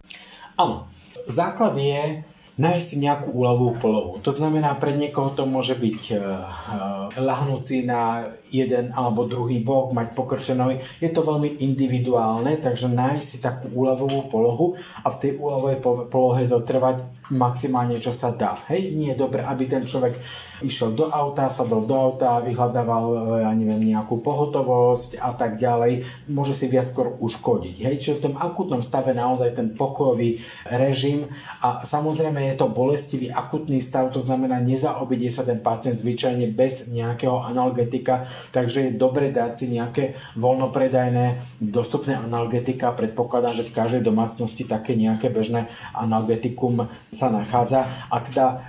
Áno, 0.54 0.86
základ 1.26 1.74
je 1.74 2.22
nájsť 2.54 2.86
si 2.86 2.96
nejakú 3.02 3.34
úľavú 3.34 3.74
polohu. 3.82 4.22
To 4.22 4.30
znamená, 4.30 4.78
pre 4.78 4.94
niekoho 4.94 5.34
to 5.34 5.42
môže 5.42 5.74
byť 5.74 6.00
uh, 6.14 6.18
uh, 6.18 7.06
lahnúci 7.18 7.82
na 7.82 8.30
jeden 8.54 8.94
alebo 8.94 9.26
druhý 9.26 9.58
bok, 9.58 9.90
mať 9.90 10.14
pokrčený. 10.14 10.78
Je 11.02 11.10
to 11.10 11.26
veľmi 11.26 11.58
individuálne, 11.58 12.54
takže 12.62 12.94
nájsť 12.94 13.26
si 13.26 13.38
takú 13.42 13.66
úľavovú 13.74 14.30
polohu 14.30 14.66
a 15.02 15.10
v 15.10 15.18
tej 15.18 15.30
úľavovej 15.42 15.78
polohe 16.06 16.42
zotrvať 16.46 17.02
maximálne, 17.34 17.98
čo 17.98 18.14
sa 18.14 18.30
dá. 18.30 18.54
Hej, 18.70 18.94
nie 18.94 19.10
je 19.10 19.18
dobré, 19.18 19.42
aby 19.42 19.66
ten 19.66 19.82
človek 19.82 20.14
išiel 20.62 20.94
do 20.94 21.10
auta, 21.10 21.50
sadol 21.50 21.82
do 21.88 21.96
auta, 21.96 22.38
vyhľadával, 22.44 23.04
e, 23.10 23.18
ja 23.42 23.50
neviem, 23.56 23.96
nejakú 23.96 24.22
pohotovosť 24.22 25.18
a 25.18 25.34
tak 25.34 25.58
ďalej, 25.58 26.04
môže 26.30 26.54
si 26.54 26.70
viac 26.70 26.86
skôr 26.86 27.16
uškodiť. 27.18 27.76
Hej? 27.80 27.94
Čiže 28.00 28.18
v 28.20 28.24
tom 28.30 28.34
akutnom 28.38 28.84
stave 28.84 29.16
naozaj 29.16 29.56
ten 29.56 29.72
pokojový 29.74 30.38
režim 30.68 31.26
a 31.64 31.82
samozrejme 31.82 32.43
je 32.50 32.54
to 32.60 32.68
bolestivý 32.68 33.32
akutný 33.32 33.80
stav, 33.80 34.12
to 34.12 34.20
znamená 34.20 34.60
nezaobidie 34.60 35.32
sa 35.32 35.42
ten 35.42 35.60
pacient 35.60 35.96
zvyčajne 35.96 36.52
bez 36.52 36.92
nejakého 36.92 37.40
analgetika, 37.40 38.24
takže 38.52 38.90
je 38.90 39.00
dobre 39.00 39.32
dať 39.32 39.52
si 39.56 39.66
nejaké 39.72 40.14
voľnopredajné 40.36 41.60
dostupné 41.60 42.14
analgetika. 42.14 42.92
Predpokladám, 42.92 43.56
že 43.56 43.68
v 43.68 43.76
každej 43.76 44.02
domácnosti 44.04 44.64
také 44.64 44.94
nejaké 44.94 45.28
bežné 45.28 45.66
analgetikum 45.96 46.86
sa 47.10 47.32
nachádza. 47.32 47.88
A 48.12 48.20
teda 48.22 48.60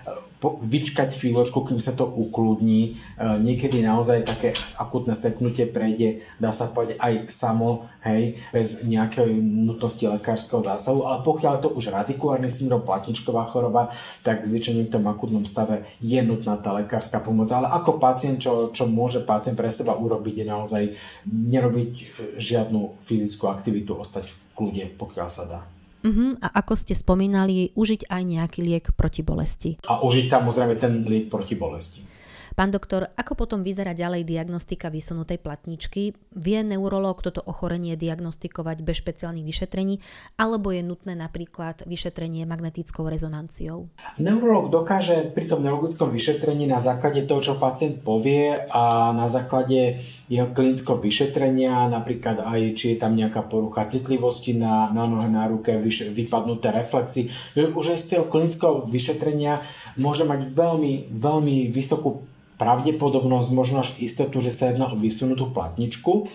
vyčkať 0.44 1.16
chvíľočku, 1.16 1.66
kým 1.66 1.80
sa 1.82 1.96
to 1.96 2.06
ukludní. 2.06 2.94
E, 3.18 3.24
niekedy 3.42 3.82
naozaj 3.82 4.28
také 4.28 4.50
akutné 4.78 5.16
seknutie 5.18 5.66
prejde, 5.66 6.22
dá 6.38 6.52
sa 6.52 6.70
povedať 6.70 7.00
aj 7.02 7.14
samo, 7.32 7.88
hej, 8.06 8.38
bez 8.54 8.86
nejakej 8.86 9.32
nutnosti 9.42 10.04
lekárskeho 10.06 10.62
zásahu, 10.62 11.08
ale 11.08 11.26
pokiaľ 11.26 11.54
to 11.64 11.70
už 11.74 11.92
radikulárny 11.96 12.52
syndrom, 12.52 12.86
platničková 12.86 13.50
choroba, 13.50 13.90
tak 14.22 14.46
zvyčajne 14.46 14.86
v 14.86 14.94
tom 14.94 15.06
akutnom 15.10 15.48
stave 15.48 15.88
je 16.00 16.20
nutná 16.22 16.60
tá 16.62 16.76
lekárska 16.78 17.24
pomoc. 17.24 17.50
Ale 17.50 17.72
ako 17.72 17.98
pacient, 17.98 18.38
čo, 18.38 18.70
čo 18.70 18.86
môže 18.86 19.26
pacient 19.26 19.58
pre 19.58 19.72
seba 19.74 19.98
urobiť, 19.98 20.44
je 20.44 20.46
naozaj 20.46 20.84
nerobiť 21.26 21.92
e, 21.98 22.04
žiadnu 22.38 23.02
fyzickú 23.02 23.50
aktivitu, 23.50 23.98
ostať 23.98 24.30
v 24.30 24.38
kľude, 24.54 24.86
pokiaľ 25.00 25.28
sa 25.28 25.46
dá. 25.50 25.75
Uh-huh. 26.06 26.38
A 26.38 26.62
ako 26.62 26.78
ste 26.78 26.94
spomínali, 26.94 27.74
užiť 27.74 28.08
aj 28.14 28.22
nejaký 28.22 28.60
liek 28.62 28.86
proti 28.94 29.26
bolesti. 29.26 29.82
A 29.90 30.06
užiť 30.06 30.26
samozrejme 30.30 30.78
ten 30.78 31.02
liek 31.02 31.34
proti 31.34 31.58
bolesti. 31.58 32.15
Pán 32.56 32.72
doktor, 32.72 33.12
ako 33.20 33.36
potom 33.36 33.68
vyzerá 33.68 33.92
ďalej 33.92 34.24
diagnostika 34.24 34.88
vysunutej 34.88 35.44
platničky? 35.44 36.16
Vie 36.40 36.64
neurológ 36.64 37.20
toto 37.20 37.44
ochorenie 37.44 38.00
diagnostikovať 38.00 38.80
bez 38.80 39.04
špeciálnych 39.04 39.44
vyšetrení, 39.44 40.00
alebo 40.40 40.72
je 40.72 40.80
nutné 40.80 41.20
napríklad 41.20 41.84
vyšetrenie 41.84 42.48
magnetickou 42.48 43.12
rezonanciou? 43.12 43.92
Neurológ 44.24 44.72
dokáže 44.72 45.36
pri 45.36 45.52
tom 45.52 45.68
neurologickom 45.68 46.08
vyšetrení 46.16 46.64
na 46.64 46.80
základe 46.80 47.28
toho, 47.28 47.44
čo 47.44 47.60
pacient 47.60 48.08
povie 48.08 48.56
a 48.72 49.12
na 49.12 49.28
základe 49.28 50.00
jeho 50.32 50.48
klinického 50.56 50.96
vyšetrenia, 50.96 51.92
napríklad 51.92 52.40
aj 52.40 52.72
či 52.80 52.96
je 52.96 53.04
tam 53.04 53.20
nejaká 53.20 53.52
porucha 53.52 53.84
citlivosti 53.84 54.56
na, 54.56 54.96
na 54.96 55.04
nohe, 55.12 55.28
na 55.28 55.44
ruke, 55.52 55.76
vyš, 55.76 56.16
vypadnuté 56.16 56.72
reflexy, 56.72 57.28
už 57.60 57.92
aj 57.92 58.00
z 58.00 58.06
toho 58.16 58.32
klinického 58.32 58.88
vyšetrenia 58.88 59.60
môže 60.00 60.24
mať 60.24 60.56
veľmi, 60.56 61.12
veľmi 61.12 61.68
vysokú 61.76 62.32
pravdepodobnosť, 62.56 63.50
možno 63.52 63.84
až 63.84 64.00
istotu, 64.00 64.40
že 64.40 64.52
sa 64.52 64.72
jedná 64.72 64.92
o 64.92 65.00
vysunutú 65.00 65.52
platničku 65.52 66.28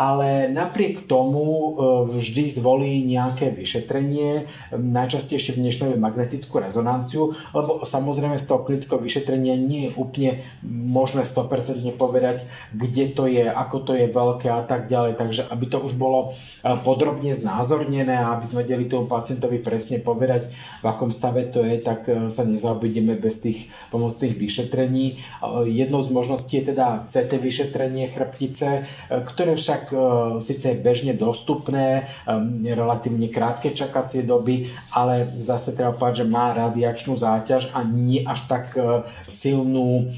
ale 0.00 0.48
napriek 0.48 1.04
tomu 1.04 1.44
e, 1.44 1.68
vždy 2.08 2.48
zvolí 2.48 3.04
nejaké 3.04 3.52
vyšetrenie, 3.52 4.48
najčastejšie 4.72 5.60
v 5.60 5.68
dnešnej 5.68 6.00
magnetickú 6.00 6.56
rezonanciu, 6.56 7.36
lebo 7.52 7.84
samozrejme 7.84 8.40
z 8.40 8.48
toho 8.48 8.64
klinického 8.64 8.96
vyšetrenia 8.96 9.60
nie 9.60 9.92
je 9.92 10.00
úplne 10.00 10.40
možné 10.64 11.28
100% 11.28 11.84
povedať, 12.00 12.48
kde 12.72 13.12
to 13.12 13.28
je, 13.28 13.44
ako 13.44 13.76
to 13.84 13.92
je 13.92 14.08
veľké 14.08 14.48
a 14.48 14.64
tak 14.64 14.88
ďalej. 14.88 15.20
Takže 15.20 15.52
aby 15.52 15.68
to 15.68 15.84
už 15.84 16.00
bolo 16.00 16.32
e, 16.64 16.72
podrobne 16.80 17.36
znázornené 17.36 18.16
a 18.16 18.32
aby 18.40 18.48
sme 18.48 18.64
vedeli 18.64 18.88
tomu 18.88 19.04
pacientovi 19.04 19.60
presne 19.60 20.00
povedať, 20.00 20.48
v 20.80 20.86
akom 20.88 21.12
stave 21.12 21.44
to 21.52 21.60
je, 21.60 21.76
tak 21.76 22.08
e, 22.08 22.32
sa 22.32 22.48
nezaobídeme 22.48 23.20
bez 23.20 23.44
tých 23.44 23.68
pomocných 23.92 24.32
vyšetrení. 24.32 25.20
Jednou 25.68 26.00
z 26.00 26.08
možností 26.08 26.64
je 26.64 26.72
teda 26.72 27.04
CT 27.12 27.36
vyšetrenie 27.36 28.08
chrbtice, 28.08 28.88
ktoré 29.28 29.60
však 29.60 29.89
však 29.90 30.38
e, 30.38 30.40
síce 30.40 30.66
je 30.70 30.82
bežne 30.82 31.12
dostupné, 31.18 32.06
e, 32.06 32.74
relatívne 32.74 33.26
krátke 33.26 33.74
čakacie 33.74 34.22
doby, 34.22 34.70
ale 34.94 35.34
zase 35.42 35.74
treba 35.74 35.98
povedať, 35.98 36.24
že 36.24 36.30
má 36.30 36.54
radiačnú 36.54 37.18
záťaž 37.18 37.74
a 37.74 37.82
nie 37.82 38.22
až 38.22 38.46
tak 38.46 38.78
e, 38.78 39.02
silnú 39.26 40.10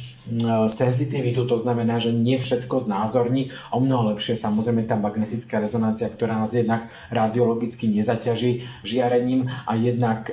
senzitivitu, 0.70 1.50
to 1.50 1.58
znamená, 1.58 1.98
že 1.98 2.14
nie 2.14 2.38
všetko 2.38 2.78
znázorní. 2.78 3.50
O 3.74 3.82
mnoho 3.82 4.14
lepšie 4.14 4.38
samozrejme 4.38 4.86
tá 4.86 4.94
magnetická 4.94 5.58
rezonancia, 5.58 6.06
ktorá 6.06 6.38
nás 6.38 6.54
jednak 6.54 6.86
radiologicky 7.10 7.90
nezaťaží 7.90 8.62
žiarením 8.86 9.50
a 9.66 9.74
jednak 9.74 10.30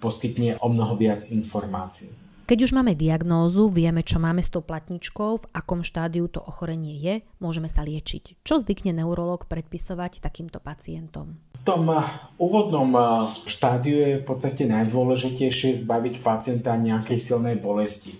poskytne 0.00 0.56
o 0.64 0.72
mnoho 0.72 0.96
viac 0.96 1.28
informácií. 1.36 2.29
Keď 2.50 2.66
už 2.66 2.74
máme 2.74 2.98
diagnózu, 2.98 3.70
vieme, 3.70 4.02
čo 4.02 4.18
máme 4.18 4.42
s 4.42 4.50
tou 4.50 4.58
platničkou, 4.58 5.30
v 5.38 5.48
akom 5.54 5.86
štádiu 5.86 6.26
to 6.26 6.42
ochorenie 6.42 6.98
je, 6.98 7.22
môžeme 7.38 7.70
sa 7.70 7.86
liečiť. 7.86 8.42
Čo 8.42 8.58
zvykne 8.66 8.90
neurolog 8.90 9.46
predpisovať 9.46 10.18
takýmto 10.18 10.58
pacientom? 10.58 11.38
V 11.54 11.62
tom 11.62 11.86
eh, 11.94 12.02
úvodnom 12.42 12.90
eh, 12.90 13.06
štádiu 13.46 14.02
je 14.02 14.14
v 14.18 14.24
podstate 14.26 14.66
najdôležitejšie 14.66 15.78
zbaviť 15.86 16.26
pacienta 16.26 16.74
nejakej 16.74 17.22
silnej 17.22 17.54
bolesti. 17.54 18.18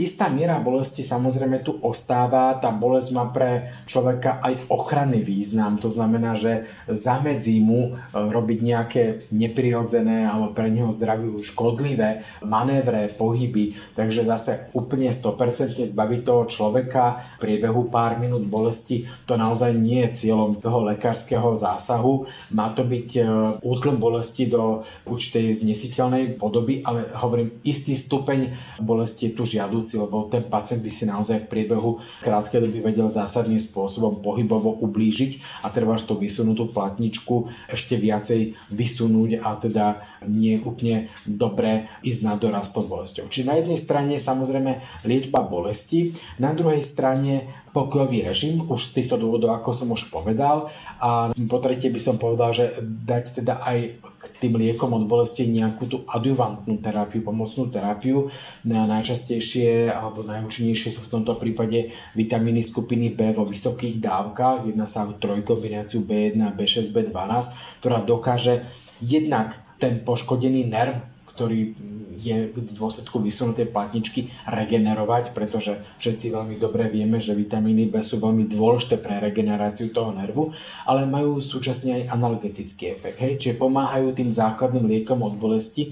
Istá 0.00 0.32
miera 0.32 0.56
bolesti 0.56 1.04
samozrejme 1.04 1.60
tu 1.60 1.76
ostáva, 1.84 2.56
tá 2.56 2.72
bolesť 2.72 3.10
má 3.12 3.28
pre 3.28 3.68
človeka 3.84 4.40
aj 4.40 4.72
ochranný 4.72 5.20
význam, 5.20 5.76
to 5.76 5.92
znamená, 5.92 6.32
že 6.40 6.64
zamedzí 6.88 7.60
mu 7.60 7.92
e, 7.92 8.16
robiť 8.16 8.58
nejaké 8.64 9.02
neprirodzené 9.28 10.24
alebo 10.24 10.56
pre 10.56 10.72
neho 10.72 10.88
zdraviu 10.88 11.44
škodlivé 11.44 12.24
manévre, 12.40 13.12
pohyby, 13.12 13.76
takže 13.92 14.24
zase 14.24 14.72
úplne 14.72 15.12
100% 15.12 15.76
zbaviť 15.76 16.20
toho 16.24 16.48
človeka. 16.48 17.20
V 17.36 17.44
priebehu 17.44 17.92
pár 17.92 18.16
minút 18.16 18.48
bolesti, 18.48 19.04
to 19.28 19.36
naozaj 19.36 19.76
nie 19.76 20.00
je 20.08 20.24
cieľom 20.24 20.56
toho 20.56 20.80
lekárskeho 20.88 21.52
zásahu. 21.60 22.24
Má 22.56 22.72
to 22.72 22.88
byť 22.88 23.10
e, 23.20 23.22
útlm 23.68 24.00
bolesti 24.00 24.48
do 24.48 24.80
určitej 25.04 25.60
znesiteľnej 25.60 26.40
podoby, 26.40 26.80
ale 26.88 27.04
hovorím, 27.20 27.60
istý 27.68 27.92
stupeň 27.92 28.56
bolesti 28.80 29.36
tu 29.36 29.44
žiaduc 29.44 29.89
veci, 29.90 29.98
lebo 29.98 30.30
ten 30.30 30.46
pacient 30.46 30.78
by 30.86 30.90
si 30.90 31.04
naozaj 31.10 31.46
v 31.46 31.50
priebehu 31.50 31.98
krátkej 32.22 32.62
doby 32.62 32.78
vedel 32.78 33.10
zásadným 33.10 33.58
spôsobom 33.58 34.22
pohybovo 34.22 34.78
ublížiť 34.86 35.66
a 35.66 35.74
treba 35.74 35.98
tú 35.98 36.14
vysunutú 36.14 36.70
platničku 36.70 37.50
ešte 37.66 37.98
viacej 37.98 38.54
vysunúť 38.70 39.42
a 39.42 39.58
teda 39.58 39.86
nie 40.30 40.62
úplne 40.62 41.10
dobré 41.26 41.90
ísť 42.06 42.20
na 42.22 42.38
dorast 42.38 42.78
tou 42.78 42.86
bolesťou. 42.86 43.26
Čiže 43.26 43.48
na 43.50 43.58
jednej 43.58 43.78
strane 43.82 44.14
samozrejme 44.22 44.78
liečba 45.02 45.42
bolesti, 45.42 46.14
na 46.38 46.54
druhej 46.54 46.80
strane 46.80 47.42
pokojový 47.70 48.26
režim, 48.26 48.66
už 48.66 48.90
z 48.90 49.02
týchto 49.02 49.16
dôvodov, 49.18 49.54
ako 49.54 49.70
som 49.70 49.88
už 49.94 50.10
povedal. 50.10 50.70
A 50.98 51.30
po 51.46 51.58
tretie 51.62 51.90
by 51.90 52.00
som 52.02 52.16
povedal, 52.18 52.50
že 52.50 52.74
dať 52.82 53.42
teda 53.42 53.62
aj 53.62 53.78
k 54.02 54.24
tým 54.42 54.58
liekom 54.58 54.90
od 54.92 55.06
bolesti 55.06 55.46
nejakú 55.48 55.84
tú 55.86 55.96
adjuvantnú 56.04 56.82
terapiu, 56.82 57.22
pomocnú 57.22 57.70
terapiu. 57.70 58.28
Najčastejšie 58.66 59.88
alebo 59.88 60.26
najúčinnejšie 60.26 60.90
sú 60.92 61.00
v 61.06 61.12
tomto 61.20 61.38
prípade 61.38 61.94
vitamíny 62.18 62.60
skupiny 62.60 63.14
B 63.14 63.30
vo 63.32 63.46
vysokých 63.46 64.02
dávkach. 64.02 64.66
Jedná 64.66 64.84
sa 64.90 65.06
o 65.06 65.14
trojkombináciu 65.14 66.02
B1, 66.04 66.36
B6, 66.58 66.90
B12, 66.90 67.80
ktorá 67.80 68.02
dokáže 68.02 68.66
jednak 69.00 69.56
ten 69.80 70.04
poškodený 70.04 70.68
nerv 70.68 71.00
ktorý 71.40 71.72
je 72.20 72.52
v 72.52 72.58
dôsledku 72.76 73.18
vysunutej 73.24 73.72
platničky 73.72 74.28
regenerovať, 74.44 75.32
pretože 75.32 75.80
všetci 75.98 76.36
veľmi 76.36 76.56
dobre 76.60 76.92
vieme, 76.92 77.16
že 77.16 77.32
vitamíny 77.32 77.88
B 77.88 78.04
sú 78.04 78.20
veľmi 78.20 78.44
dôležité 78.44 79.00
pre 79.00 79.16
regeneráciu 79.18 79.88
toho 79.90 80.12
nervu, 80.12 80.52
ale 80.84 81.08
majú 81.08 81.40
súčasne 81.40 82.04
aj 82.04 82.12
analgetický 82.12 82.92
efekt. 82.92 83.18
Hej? 83.24 83.40
Čiže 83.40 83.60
pomáhajú 83.60 84.12
tým 84.12 84.28
základným 84.28 84.84
liekom 84.84 85.24
od 85.24 85.40
bolesti, 85.40 85.90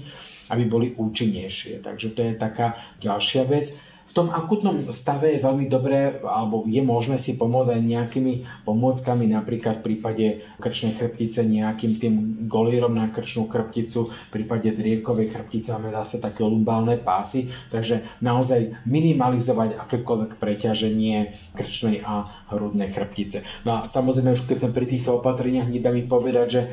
aby 0.53 0.65
boli 0.65 0.87
účinnejšie. 0.93 1.81
Takže 1.81 2.07
to 2.13 2.21
je 2.25 2.33
taká 2.37 2.77
ďalšia 3.01 3.45
vec. 3.49 3.88
V 4.09 4.17
tom 4.17 4.33
akutnom 4.33 4.89
stave 4.89 5.37
je 5.37 5.45
veľmi 5.45 5.69
dobré, 5.69 6.17
alebo 6.25 6.65
je 6.65 6.81
možné 6.81 7.21
si 7.21 7.37
pomôcť 7.37 7.77
aj 7.77 7.81
nejakými 7.85 8.33
pomôckami, 8.65 9.29
napríklad 9.29 9.79
v 9.79 9.93
prípade 9.93 10.25
krčnej 10.57 10.97
chrbtice 10.97 11.45
nejakým 11.45 11.93
tým 11.93 12.13
golírom 12.49 12.97
na 12.97 13.13
krčnú 13.13 13.45
chrbticu, 13.45 14.09
v 14.09 14.29
prípade 14.33 14.73
driekovej 14.73 15.29
chrbtice 15.29 15.77
máme 15.77 15.93
zase 15.93 16.25
také 16.25 16.41
lumbálne 16.41 16.97
pásy, 16.97 17.53
takže 17.69 18.01
naozaj 18.25 18.73
minimalizovať 18.89 19.77
akékoľvek 19.77 20.41
preťaženie 20.41 21.37
krčnej 21.53 22.01
a 22.01 22.25
hrudnej 22.49 22.89
chrbtice. 22.89 23.45
No 23.69 23.81
a 23.81 23.85
samozrejme 23.85 24.33
už 24.33 24.49
keď 24.49 24.57
som 24.65 24.71
pri 24.73 24.89
týchto 24.89 25.21
opatreniach, 25.21 25.69
nedá 25.69 25.93
mi 25.93 26.01
povedať, 26.01 26.47
že 26.49 26.61
e, 26.65 26.69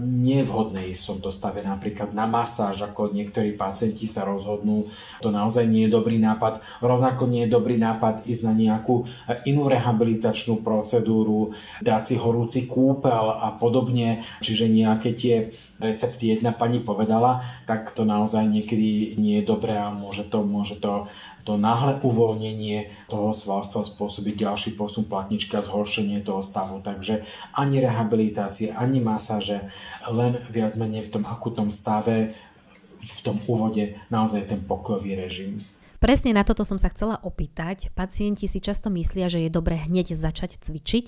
nie 0.00 0.40
je 0.40 0.48
vhodné 0.48 0.88
ísť 0.88 1.02
v 1.04 1.08
tomto 1.20 1.30
stave 1.36 1.60
napríklad 1.60 2.16
na 2.16 2.24
masáž, 2.24 2.80
ako 2.88 3.12
niektorí 3.12 3.52
pacienti 3.52 4.08
sa 4.08 4.24
rozhodnú. 4.24 4.88
To 5.20 5.28
naozaj 5.28 5.68
nie 5.68 5.84
je 5.84 5.92
dobrý 5.92 6.16
nápad 6.16 6.77
Rovnako 6.80 7.26
nie 7.26 7.46
je 7.46 7.54
dobrý 7.54 7.76
nápad 7.78 8.26
ísť 8.26 8.42
na 8.48 8.54
nejakú 8.54 9.06
inú 9.44 9.66
rehabilitačnú 9.66 10.62
procedúru, 10.62 11.52
dať 11.82 12.02
si 12.02 12.14
horúci 12.18 12.70
kúpel 12.70 13.30
a 13.30 13.54
podobne, 13.54 14.22
čiže 14.42 14.70
nejaké 14.70 15.14
tie 15.14 15.36
recepty 15.78 16.38
jedna 16.38 16.50
pani 16.54 16.82
povedala, 16.82 17.42
tak 17.66 17.94
to 17.94 18.02
naozaj 18.02 18.46
niekedy 18.46 19.14
nie 19.18 19.42
je 19.42 19.48
dobré 19.48 19.78
a 19.78 19.94
môže 19.94 20.26
to, 20.26 20.42
môže 20.42 20.78
to 20.82 21.06
to 21.48 21.56
náhle 21.56 21.96
uvoľnenie 22.04 22.92
toho 23.08 23.32
svalstva 23.32 23.80
spôsobiť 23.80 24.44
ďalší 24.44 24.76
posun 24.76 25.08
platničky 25.08 25.56
a 25.56 25.64
zhoršenie 25.64 26.20
toho 26.20 26.44
stavu. 26.44 26.84
Takže 26.84 27.24
ani 27.56 27.80
rehabilitácie, 27.80 28.76
ani 28.76 29.00
masáže, 29.00 29.64
len 30.12 30.44
viac 30.52 30.76
menej 30.76 31.08
v 31.08 31.12
tom 31.16 31.24
akutnom 31.24 31.72
stave, 31.72 32.36
v 33.00 33.18
tom 33.24 33.40
úvode 33.48 33.96
naozaj 34.12 34.44
ten 34.44 34.60
pokojový 34.60 35.16
režim. 35.16 35.64
Presne 35.98 36.30
na 36.30 36.46
toto 36.46 36.62
som 36.62 36.78
sa 36.78 36.94
chcela 36.94 37.18
opýtať. 37.26 37.90
Pacienti 37.90 38.46
si 38.46 38.62
často 38.62 38.86
myslia, 38.94 39.26
že 39.26 39.42
je 39.42 39.50
dobré 39.50 39.74
hneď 39.74 40.14
začať 40.14 40.62
cvičiť, 40.62 41.06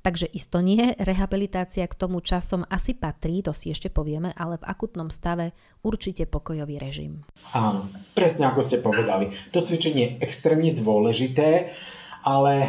takže 0.00 0.32
isto 0.32 0.64
nie. 0.64 0.96
Rehabilitácia 0.96 1.84
k 1.84 1.92
tomu 1.92 2.24
časom 2.24 2.64
asi 2.72 2.96
patrí, 2.96 3.44
to 3.44 3.52
si 3.52 3.68
ešte 3.68 3.92
povieme, 3.92 4.32
ale 4.32 4.56
v 4.56 4.64
akutnom 4.64 5.12
stave 5.12 5.52
určite 5.84 6.24
pokojový 6.24 6.80
režim. 6.80 7.20
Áno, 7.52 7.84
presne 8.16 8.48
ako 8.48 8.64
ste 8.64 8.80
povedali. 8.80 9.28
To 9.52 9.60
cvičenie 9.60 10.16
je 10.16 10.24
extrémne 10.24 10.72
dôležité 10.72 11.68
ale 12.20 12.60
e, 12.60 12.68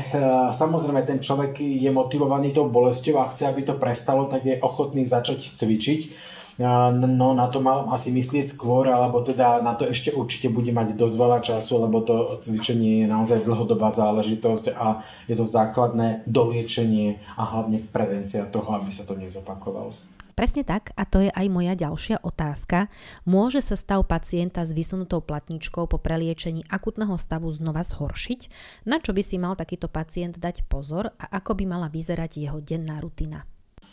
samozrejme 0.55 1.03
ten 1.03 1.19
človek 1.19 1.59
je 1.59 1.91
motivovaný 1.91 2.55
tou 2.55 2.71
bolesťou 2.71 3.19
a 3.19 3.27
chce, 3.27 3.51
aby 3.51 3.67
to 3.67 3.75
prestalo, 3.75 4.31
tak 4.31 4.47
je 4.47 4.55
ochotný 4.63 5.03
začať 5.03 5.59
cvičiť 5.59 6.30
No 6.61 7.33
na 7.33 7.49
to 7.49 7.57
mám 7.57 7.89
asi 7.89 8.13
myslieť 8.13 8.53
skôr, 8.53 8.85
alebo 8.85 9.25
teda 9.25 9.65
na 9.65 9.73
to 9.73 9.89
ešte 9.89 10.13
určite 10.13 10.53
bude 10.53 10.69
mať 10.69 10.93
dosť 10.93 11.15
veľa 11.17 11.39
času, 11.41 11.81
lebo 11.81 12.05
to 12.05 12.37
cvičenie 12.45 13.03
je 13.03 13.07
naozaj 13.09 13.41
dlhodobá 13.41 13.89
záležitosť 13.89 14.77
a 14.77 15.01
je 15.25 15.33
to 15.33 15.43
základné 15.43 16.23
doliečenie 16.29 17.17
a 17.35 17.43
hlavne 17.49 17.81
prevencia 17.89 18.45
toho, 18.45 18.77
aby 18.77 18.93
sa 18.93 19.09
to 19.09 19.17
nezopakovalo. 19.17 19.91
Presne 20.31 20.63
tak, 20.63 20.95
a 20.95 21.03
to 21.05 21.21
je 21.21 21.29
aj 21.29 21.47
moja 21.51 21.75
ďalšia 21.75 22.23
otázka. 22.23 22.87
Môže 23.27 23.61
sa 23.61 23.75
stav 23.75 24.01
pacienta 24.07 24.63
s 24.63 24.71
vysunutou 24.71 25.19
platničkou 25.21 25.85
po 25.85 25.97
preliečení 25.99 26.63
akutného 26.71 27.13
stavu 27.19 27.51
znova 27.51 27.83
zhoršiť? 27.83 28.47
Na 28.87 28.97
čo 29.03 29.11
by 29.11 29.21
si 29.21 29.37
mal 29.37 29.59
takýto 29.59 29.91
pacient 29.91 30.39
dať 30.39 30.65
pozor 30.65 31.13
a 31.19 31.25
ako 31.35 31.61
by 31.61 31.63
mala 31.67 31.91
vyzerať 31.91 32.41
jeho 32.41 32.57
denná 32.63 32.97
rutina? 33.03 33.43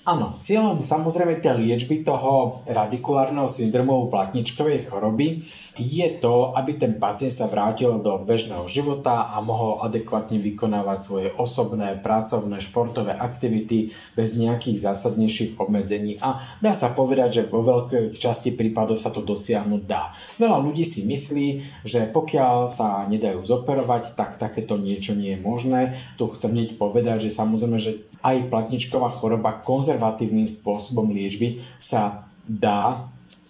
Áno, 0.08 0.40
cieľom 0.40 0.80
samozrejme 0.80 1.36
tej 1.44 1.68
liečby 1.68 2.00
toho 2.00 2.64
radikulárneho 2.64 3.44
syndromu 3.44 4.08
platničkovej 4.08 4.88
choroby 4.88 5.44
je 5.76 6.08
to, 6.16 6.56
aby 6.56 6.80
ten 6.80 6.96
pacient 6.96 7.28
sa 7.28 7.44
vrátil 7.44 8.00
do 8.00 8.16
bežného 8.24 8.64
života 8.72 9.28
a 9.28 9.36
mohol 9.44 9.84
adekvátne 9.84 10.40
vykonávať 10.40 10.98
svoje 11.04 11.28
osobné, 11.36 12.00
pracovné, 12.00 12.56
športové 12.56 13.12
aktivity 13.12 13.92
bez 14.16 14.40
nejakých 14.40 14.88
zásadnejších 14.88 15.60
obmedzení 15.60 16.16
a 16.24 16.40
dá 16.64 16.72
sa 16.72 16.96
povedať, 16.96 17.44
že 17.44 17.52
vo 17.52 17.60
veľkej 17.60 18.16
časti 18.16 18.56
prípadov 18.56 18.96
sa 18.96 19.12
to 19.12 19.20
dosiahnuť 19.20 19.82
dá. 19.84 20.16
Veľa 20.40 20.56
ľudí 20.56 20.88
si 20.88 21.04
myslí, 21.04 21.48
že 21.84 22.08
pokiaľ 22.08 22.64
sa 22.64 23.04
nedajú 23.12 23.44
zoperovať, 23.44 24.16
tak 24.16 24.40
takéto 24.40 24.80
niečo 24.80 25.12
nie 25.12 25.36
je 25.36 25.44
možné. 25.44 26.00
Tu 26.16 26.24
chcem 26.32 26.56
hneď 26.56 26.80
povedať, 26.80 27.28
že 27.28 27.36
samozrejme, 27.36 27.76
že 27.76 28.07
aj 28.22 28.50
platničková 28.50 29.10
choroba 29.14 29.62
konzervatívnym 29.62 30.46
spôsobom 30.46 31.10
liečby 31.10 31.62
sa 31.78 32.26
dá 32.48 33.08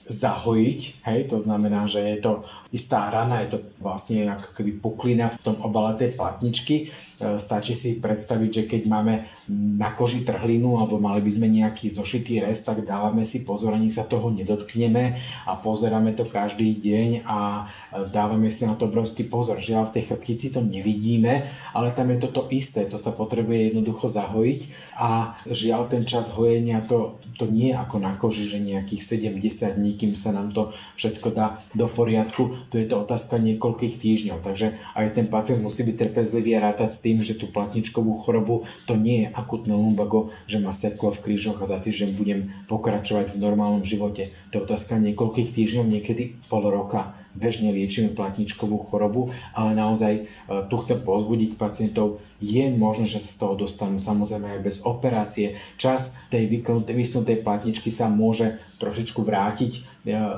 zahojiť, 0.09 1.05
hej, 1.05 1.21
to 1.29 1.37
znamená, 1.37 1.85
že 1.85 2.01
je 2.01 2.19
to 2.25 2.33
istá 2.73 3.13
rana, 3.13 3.45
je 3.45 3.57
to 3.57 3.59
vlastne 3.77 4.25
ako 4.33 4.57
keby 4.57 4.81
puklina 4.81 5.29
v 5.29 5.41
tom 5.45 5.57
obale 5.61 5.93
tej 6.01 6.17
platničky. 6.17 6.89
E, 6.89 7.37
stačí 7.37 7.77
si 7.77 8.01
predstaviť, 8.01 8.51
že 8.51 8.63
keď 8.65 8.83
máme 8.89 9.15
na 9.53 9.93
koži 9.93 10.25
trhlinu 10.25 10.81
alebo 10.81 10.97
mali 10.97 11.21
by 11.21 11.31
sme 11.31 11.49
nejaký 11.53 11.93
zošitý 11.93 12.41
rez, 12.41 12.65
tak 12.65 12.89
dávame 12.89 13.29
si 13.29 13.45
pozor, 13.45 13.77
ani 13.77 13.93
sa 13.93 14.09
toho 14.09 14.33
nedotkneme 14.33 15.21
a 15.45 15.53
pozeráme 15.61 16.17
to 16.17 16.25
každý 16.25 16.73
deň 16.81 17.29
a 17.29 17.69
e, 17.69 18.09
dávame 18.09 18.49
si 18.49 18.65
na 18.65 18.81
to 18.81 18.89
obrovský 18.89 19.29
pozor. 19.29 19.61
Žiaľ, 19.61 19.93
v 19.93 19.95
tej 20.01 20.05
chrbtici 20.09 20.49
to 20.57 20.65
nevidíme, 20.65 21.45
ale 21.77 21.93
tam 21.93 22.09
je 22.09 22.25
toto 22.25 22.49
isté, 22.49 22.89
to 22.89 22.97
sa 22.97 23.13
potrebuje 23.13 23.77
jednoducho 23.77 24.09
zahojiť 24.09 24.89
a 24.97 25.37
žiaľ 25.45 25.87
ten 25.93 26.03
čas 26.09 26.33
hojenia 26.33 26.81
to, 26.83 27.21
to 27.39 27.47
nie 27.47 27.71
je 27.71 27.79
ako 27.79 27.97
na 28.01 28.17
koži, 28.19 28.51
že 28.51 28.59
nejakých 28.59 29.03
70 29.39 29.79
dní, 29.79 29.98
kým 29.99 30.15
sa 30.15 30.31
nám 30.31 30.55
to 30.55 30.71
všetko 30.95 31.35
dá 31.35 31.59
do 31.75 31.91
poriadku. 31.91 32.71
Tu 32.71 32.81
je 32.81 32.87
to 32.87 33.03
otázka 33.03 33.43
niekoľkých 33.43 33.99
týždňov, 33.99 34.47
takže 34.47 34.79
aj 34.95 35.19
ten 35.19 35.27
pacient 35.27 35.59
musí 35.59 35.83
byť 35.83 35.97
trpezlivý 35.99 36.55
a 36.55 36.71
rátať 36.71 36.95
s 36.95 37.03
tým, 37.03 37.19
že 37.19 37.35
tú 37.35 37.51
platničkovú 37.51 38.23
chorobu 38.23 38.63
to 38.87 38.95
nie 38.95 39.27
je 39.27 39.35
akutné 39.35 39.75
lumbago, 39.75 40.31
že 40.47 40.63
má 40.63 40.71
seklo 40.71 41.11
v 41.11 41.23
krížoch 41.27 41.59
a 41.59 41.67
za 41.67 41.83
týždeň 41.83 42.15
budem 42.15 42.41
pokračovať 42.71 43.35
v 43.35 43.43
normálnom 43.43 43.83
živote. 43.83 44.31
To 44.55 44.63
je 44.63 44.65
otázka 44.65 45.03
niekoľkých 45.03 45.51
týždňov, 45.51 45.91
niekedy 45.91 46.39
pol 46.47 46.63
roka 46.71 47.18
bežne 47.39 47.71
liečíme 47.71 48.13
platničkovú 48.19 48.91
chorobu, 48.91 49.31
ale 49.55 49.79
naozaj 49.79 50.13
e, 50.19 50.23
tu 50.67 50.75
chcem 50.83 50.99
pozbudiť 51.01 51.55
pacientov, 51.55 52.19
je 52.39 52.71
možné, 52.71 53.11
že 53.11 53.19
sa 53.19 53.31
z 53.35 53.39
toho 53.43 53.55
dostanú 53.67 53.99
samozrejme 53.99 54.59
aj 54.59 54.61
bez 54.63 54.77
operácie. 54.87 55.59
Čas 55.75 56.23
tej 56.31 56.47
vysunutej 56.87 57.43
platničky 57.43 57.91
sa 57.91 58.07
môže 58.07 58.55
trošičku 58.79 59.27
vrátiť 59.27 59.73
e, 59.75 59.81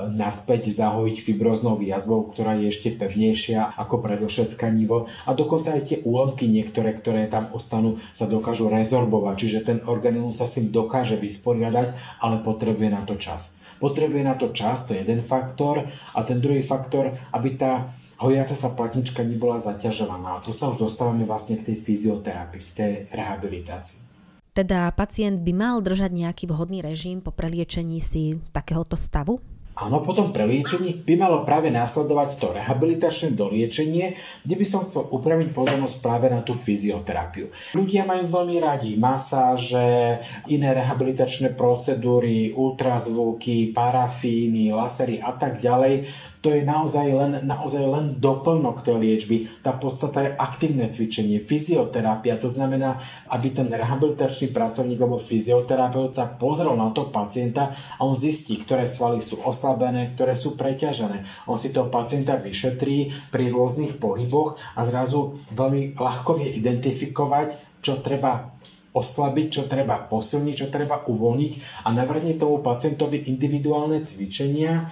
naspäť, 0.08 0.72
zahojiť 0.72 1.16
fibroznou 1.20 1.76
jazvou, 1.84 2.24
ktorá 2.32 2.56
je 2.56 2.72
ešte 2.72 2.96
pevnejšia 2.96 3.76
ako 3.76 4.00
predošlé 4.00 4.56
tkanivo 4.56 5.12
a 5.28 5.30
dokonca 5.36 5.76
aj 5.76 5.82
tie 5.84 5.98
úlomky 6.08 6.48
niektoré, 6.48 6.96
ktoré 6.96 7.28
tam 7.28 7.52
ostanú, 7.52 8.00
sa 8.16 8.24
dokážu 8.24 8.72
rezorbovať, 8.72 9.34
čiže 9.36 9.60
ten 9.60 9.78
organizmus 9.84 10.40
sa 10.40 10.48
s 10.48 10.56
tým 10.56 10.72
dokáže 10.72 11.20
vysporiadať, 11.20 11.92
ale 12.24 12.40
potrebuje 12.40 12.88
na 12.88 13.04
to 13.04 13.20
čas. 13.20 13.59
Potrebuje 13.80 14.22
na 14.22 14.36
to 14.36 14.52
čas, 14.52 14.84
to 14.84 14.92
je 14.92 15.02
jeden 15.02 15.24
faktor. 15.24 15.88
A 16.14 16.20
ten 16.22 16.38
druhý 16.38 16.60
faktor, 16.60 17.16
aby 17.32 17.56
tá 17.56 17.88
hojaca 18.20 18.52
sa 18.52 18.76
platnička 18.76 19.24
nebola 19.24 19.56
zaťažovaná. 19.56 20.38
A 20.38 20.44
tu 20.44 20.52
sa 20.52 20.68
už 20.68 20.84
dostávame 20.84 21.24
vlastne 21.24 21.56
k 21.56 21.72
tej 21.72 21.76
fyzioterapii, 21.80 22.60
k 22.60 22.72
tej 22.76 22.92
rehabilitácii. 23.08 24.12
Teda 24.50 24.92
pacient 24.92 25.40
by 25.40 25.52
mal 25.56 25.76
držať 25.80 26.10
nejaký 26.12 26.44
vhodný 26.50 26.84
režim 26.84 27.24
po 27.24 27.32
preliečení 27.32 28.02
si 28.02 28.36
takéhoto 28.52 28.98
stavu? 28.98 29.40
Áno, 29.80 30.04
potom 30.04 30.28
pre 30.28 30.44
liečení 30.44 30.92
by 30.92 31.14
malo 31.16 31.38
práve 31.48 31.72
následovať 31.72 32.36
to 32.36 32.52
rehabilitačné 32.52 33.32
doliečenie, 33.32 34.12
kde 34.44 34.54
by 34.60 34.66
som 34.68 34.84
chcel 34.84 35.08
upraviť 35.08 35.56
pozornosť 35.56 35.96
práve 36.04 36.28
na 36.28 36.44
tú 36.44 36.52
fyzioterapiu. 36.52 37.48
Ľudia 37.72 38.04
majú 38.04 38.28
veľmi 38.28 38.60
radi 38.60 39.00
masáže, 39.00 40.20
iné 40.52 40.76
rehabilitačné 40.76 41.56
procedúry, 41.56 42.52
ultrazvuky, 42.52 43.72
parafíny, 43.72 44.68
lasery 44.68 45.16
a 45.16 45.32
tak 45.32 45.56
ďalej 45.56 46.04
to 46.40 46.48
je 46.48 46.64
naozaj 46.64 47.06
len, 47.12 47.32
naozaj 47.44 47.84
len 47.84 48.06
doplnok 48.16 48.80
tej 48.80 48.96
liečby. 48.96 49.48
Tá 49.60 49.76
podstata 49.76 50.24
je 50.24 50.36
aktívne 50.36 50.88
cvičenie, 50.88 51.36
fyzioterapia. 51.36 52.40
To 52.40 52.48
znamená, 52.48 52.96
aby 53.28 53.52
ten 53.52 53.68
rehabilitačný 53.68 54.48
pracovník 54.48 55.00
alebo 55.00 55.20
fyzioterapeut 55.20 56.16
sa 56.16 56.32
pozrel 56.40 56.72
na 56.80 56.88
to 56.96 57.12
pacienta 57.12 57.70
a 57.70 58.00
on 58.02 58.16
zistí, 58.16 58.56
ktoré 58.56 58.88
svaly 58.88 59.20
sú 59.20 59.38
oslabené, 59.44 60.16
ktoré 60.16 60.32
sú 60.32 60.56
preťažené. 60.56 61.46
On 61.46 61.60
si 61.60 61.76
toho 61.76 61.92
pacienta 61.92 62.40
vyšetrí 62.40 63.12
pri 63.28 63.52
rôznych 63.52 64.00
pohyboch 64.00 64.56
a 64.74 64.84
zrazu 64.88 65.38
veľmi 65.52 65.94
ľahko 66.00 66.40
vie 66.40 66.56
identifikovať, 66.56 67.80
čo 67.80 68.00
treba 68.00 68.49
oslabiť, 68.90 69.46
čo 69.54 69.62
treba 69.70 70.02
posilniť, 70.02 70.54
čo 70.54 70.66
treba 70.66 71.06
uvoľniť 71.06 71.52
a 71.86 71.94
navrhne 71.94 72.34
tomu 72.34 72.58
pacientovi 72.58 73.30
individuálne 73.30 74.02
cvičenia 74.02 74.90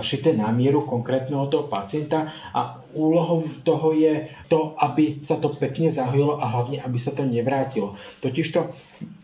šité 0.00 0.32
na 0.32 0.48
mieru 0.48 0.88
konkrétneho 0.88 1.52
toho 1.52 1.68
pacienta 1.68 2.24
a 2.56 2.80
úlohou 2.96 3.44
toho 3.66 3.92
je 3.92 4.30
to, 4.48 4.78
aby 4.80 5.20
sa 5.20 5.36
to 5.42 5.52
pekne 5.60 5.90
zahojilo 5.90 6.40
a 6.40 6.46
hlavne, 6.46 6.78
aby 6.80 6.96
sa 6.96 7.12
to 7.12 7.26
nevrátilo. 7.26 7.92
Totižto 8.22 8.70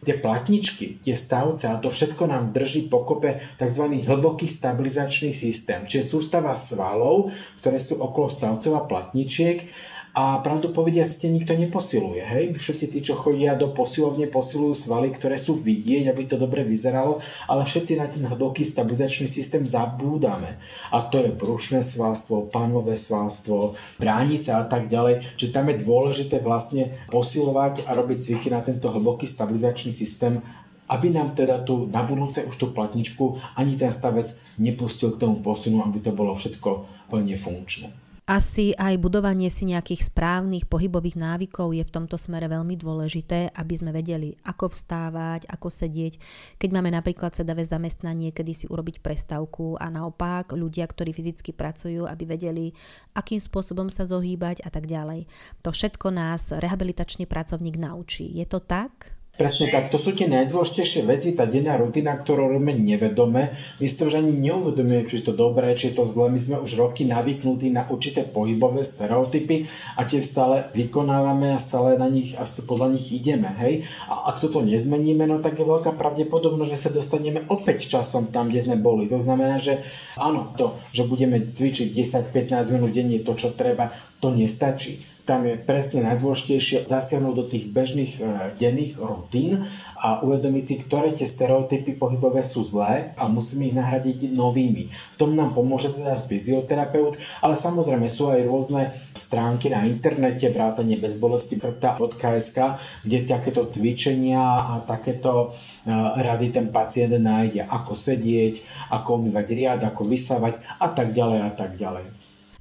tie 0.04 0.18
platničky, 0.18 1.00
tie 1.00 1.16
stavce 1.16 1.70
a 1.70 1.80
to 1.80 1.88
všetko 1.88 2.28
nám 2.28 2.52
drží 2.52 2.92
pokope 2.92 3.40
tzv. 3.56 3.84
hlboký 4.04 4.50
stabilizačný 4.50 5.32
systém, 5.32 5.86
čiže 5.88 6.18
sústava 6.18 6.52
svalov, 6.52 7.32
ktoré 7.64 7.78
sú 7.80 8.04
okolo 8.04 8.28
stavcov 8.28 8.72
a 8.74 8.84
platničiek 8.84 9.64
a 10.10 10.42
pravdu 10.42 10.74
povediac 10.74 11.06
ste 11.06 11.30
nikto 11.30 11.54
neposiluje. 11.54 12.22
Hej? 12.22 12.44
Všetci 12.58 12.86
tí, 12.90 12.98
čo 12.98 13.14
chodia 13.14 13.54
do 13.54 13.70
posilovne, 13.70 14.26
posilujú 14.26 14.74
svaly, 14.74 15.14
ktoré 15.14 15.38
sú 15.38 15.54
vidieť, 15.54 16.10
aby 16.10 16.22
to 16.26 16.34
dobre 16.34 16.66
vyzeralo, 16.66 17.22
ale 17.46 17.62
všetci 17.62 17.92
na 17.94 18.10
ten 18.10 18.26
hlboký 18.26 18.66
stabilizačný 18.66 19.30
systém 19.30 19.62
zabúdame. 19.62 20.58
A 20.90 21.06
to 21.06 21.22
je 21.22 21.30
prušné 21.30 21.86
svalstvo, 21.86 22.50
pánové 22.50 22.98
svalstvo, 22.98 23.78
bránica 24.02 24.58
a 24.58 24.64
tak 24.66 24.90
ďalej. 24.90 25.38
Čiže 25.38 25.54
tam 25.54 25.70
je 25.70 25.82
dôležité 25.86 26.42
vlastne 26.42 26.90
posilovať 27.14 27.86
a 27.86 27.94
robiť 27.94 28.18
cviky 28.18 28.48
na 28.50 28.66
tento 28.66 28.90
hlboký 28.90 29.30
stabilizačný 29.30 29.94
systém, 29.94 30.42
aby 30.90 31.14
nám 31.14 31.38
teda 31.38 31.62
tu 31.62 31.86
na 31.86 32.02
budúce 32.02 32.42
už 32.42 32.56
tú 32.58 32.66
platničku 32.74 33.38
ani 33.54 33.78
ten 33.78 33.94
stavec 33.94 34.26
nepustil 34.58 35.14
k 35.14 35.22
tomu 35.22 35.38
posunu, 35.38 35.86
aby 35.86 36.02
to 36.02 36.10
bolo 36.10 36.34
všetko 36.34 36.70
plne 37.06 37.38
funkčné. 37.38 38.09
Asi 38.30 38.70
aj 38.78 38.94
budovanie 39.02 39.50
si 39.50 39.66
nejakých 39.66 40.06
správnych 40.06 40.70
pohybových 40.70 41.18
návykov 41.18 41.74
je 41.74 41.82
v 41.82 41.90
tomto 41.90 42.14
smere 42.14 42.46
veľmi 42.46 42.78
dôležité, 42.78 43.50
aby 43.50 43.74
sme 43.74 43.90
vedeli, 43.90 44.38
ako 44.46 44.70
vstávať, 44.70 45.50
ako 45.50 45.66
sedieť. 45.66 46.14
Keď 46.62 46.70
máme 46.70 46.94
napríklad 46.94 47.34
sedavé 47.34 47.66
zamestnanie, 47.66 48.30
kedy 48.30 48.52
si 48.54 48.66
urobiť 48.70 49.02
prestávku 49.02 49.74
a 49.82 49.90
naopak 49.90 50.54
ľudia, 50.54 50.86
ktorí 50.86 51.10
fyzicky 51.10 51.50
pracujú, 51.50 52.06
aby 52.06 52.38
vedeli, 52.38 52.70
akým 53.18 53.42
spôsobom 53.42 53.90
sa 53.90 54.06
zohýbať 54.06 54.62
a 54.62 54.70
tak 54.70 54.86
ďalej. 54.86 55.26
To 55.66 55.74
všetko 55.74 56.14
nás 56.14 56.54
rehabilitačný 56.54 57.26
pracovník 57.26 57.82
naučí. 57.82 58.30
Je 58.30 58.46
to 58.46 58.62
tak? 58.62 59.19
Presne 59.40 59.72
tak, 59.72 59.88
to 59.88 59.96
sú 59.96 60.12
tie 60.12 60.28
najdôležitejšie 60.28 61.08
veci, 61.08 61.32
tá 61.32 61.48
denná 61.48 61.80
rutina, 61.80 62.12
ktorú 62.12 62.52
robíme 62.52 62.76
nevedome. 62.76 63.56
My 63.80 63.86
si 63.88 63.96
to 63.96 64.12
už 64.12 64.20
ani 64.20 64.36
neuvedomujeme, 64.36 65.08
či 65.08 65.16
je 65.16 65.32
to 65.32 65.34
dobré, 65.34 65.72
či 65.72 65.88
je 65.88 65.96
to 65.96 66.04
zlé. 66.04 66.28
My 66.28 66.36
sme 66.36 66.60
už 66.60 66.76
roky 66.76 67.08
navyknutí 67.08 67.72
na 67.72 67.88
určité 67.88 68.28
pohybové 68.28 68.84
stereotypy 68.84 69.64
a 69.96 70.04
tie 70.04 70.20
stále 70.20 70.68
vykonávame 70.76 71.56
a 71.56 71.62
stále 71.62 71.96
na 71.96 72.12
nich 72.12 72.36
a 72.36 72.44
podľa 72.44 72.92
nich 72.92 73.16
ideme. 73.16 73.48
Hej? 73.64 73.88
A 74.12 74.28
ak 74.28 74.44
toto 74.44 74.60
nezmeníme, 74.60 75.24
no 75.24 75.40
tak 75.40 75.56
je 75.56 75.64
veľká 75.64 75.96
pravdepodobnosť, 75.96 76.72
že 76.76 76.82
sa 76.84 76.90
dostaneme 76.92 77.40
opäť 77.48 77.88
časom 77.88 78.28
tam, 78.28 78.52
kde 78.52 78.60
sme 78.60 78.76
boli. 78.76 79.08
To 79.08 79.16
znamená, 79.16 79.56
že 79.56 79.80
áno, 80.20 80.52
to, 80.52 80.76
že 80.92 81.08
budeme 81.08 81.40
cvičiť 81.40 81.96
10-15 81.96 82.76
minút 82.76 82.92
denne 82.92 83.24
to, 83.24 83.32
čo 83.32 83.56
treba, 83.56 83.88
to 84.20 84.36
nestačí 84.36 85.09
tam 85.30 85.46
je 85.46 85.54
presne 85.54 86.02
najdôležitejšie 86.10 86.90
zasiahnuť 86.90 87.34
do 87.38 87.46
tých 87.46 87.70
bežných 87.70 88.18
e, 88.18 88.22
denných 88.58 88.98
rutín 88.98 89.62
a 89.94 90.26
uvedomiť 90.26 90.64
si, 90.66 90.74
ktoré 90.82 91.14
tie 91.14 91.22
stereotypy 91.22 91.94
pohybové 91.94 92.42
sú 92.42 92.66
zlé 92.66 93.14
a 93.14 93.30
musíme 93.30 93.70
ich 93.70 93.78
nahradiť 93.78 94.34
novými. 94.34 94.90
V 94.90 95.16
tom 95.22 95.38
nám 95.38 95.54
pomôže 95.54 95.94
teda 95.94 96.18
fyzioterapeut, 96.18 97.14
ale 97.46 97.54
samozrejme 97.54 98.10
sú 98.10 98.34
aj 98.34 98.42
rôzne 98.42 98.90
stránky 99.14 99.70
na 99.70 99.86
internete, 99.86 100.50
vrátanie 100.50 100.98
bezbolesti 100.98 101.62
chrbta.sk, 101.62 102.58
kde 103.06 103.22
takéto 103.22 103.70
cvičenia 103.70 104.42
a 104.42 104.74
takéto 104.82 105.54
e, 105.86 105.94
rady 106.26 106.50
ten 106.50 106.74
pacient 106.74 107.14
nájde, 107.22 107.70
ako 107.70 107.94
sedieť, 107.94 108.90
ako 108.90 109.22
umývať 109.22 109.46
riad, 109.54 109.80
ako 109.86 110.10
vysávať 110.10 110.58
a 110.82 110.90
tak 110.90 111.14
ďalej 111.14 111.38
a 111.46 111.50
tak 111.54 111.78
ďalej. 111.78 112.19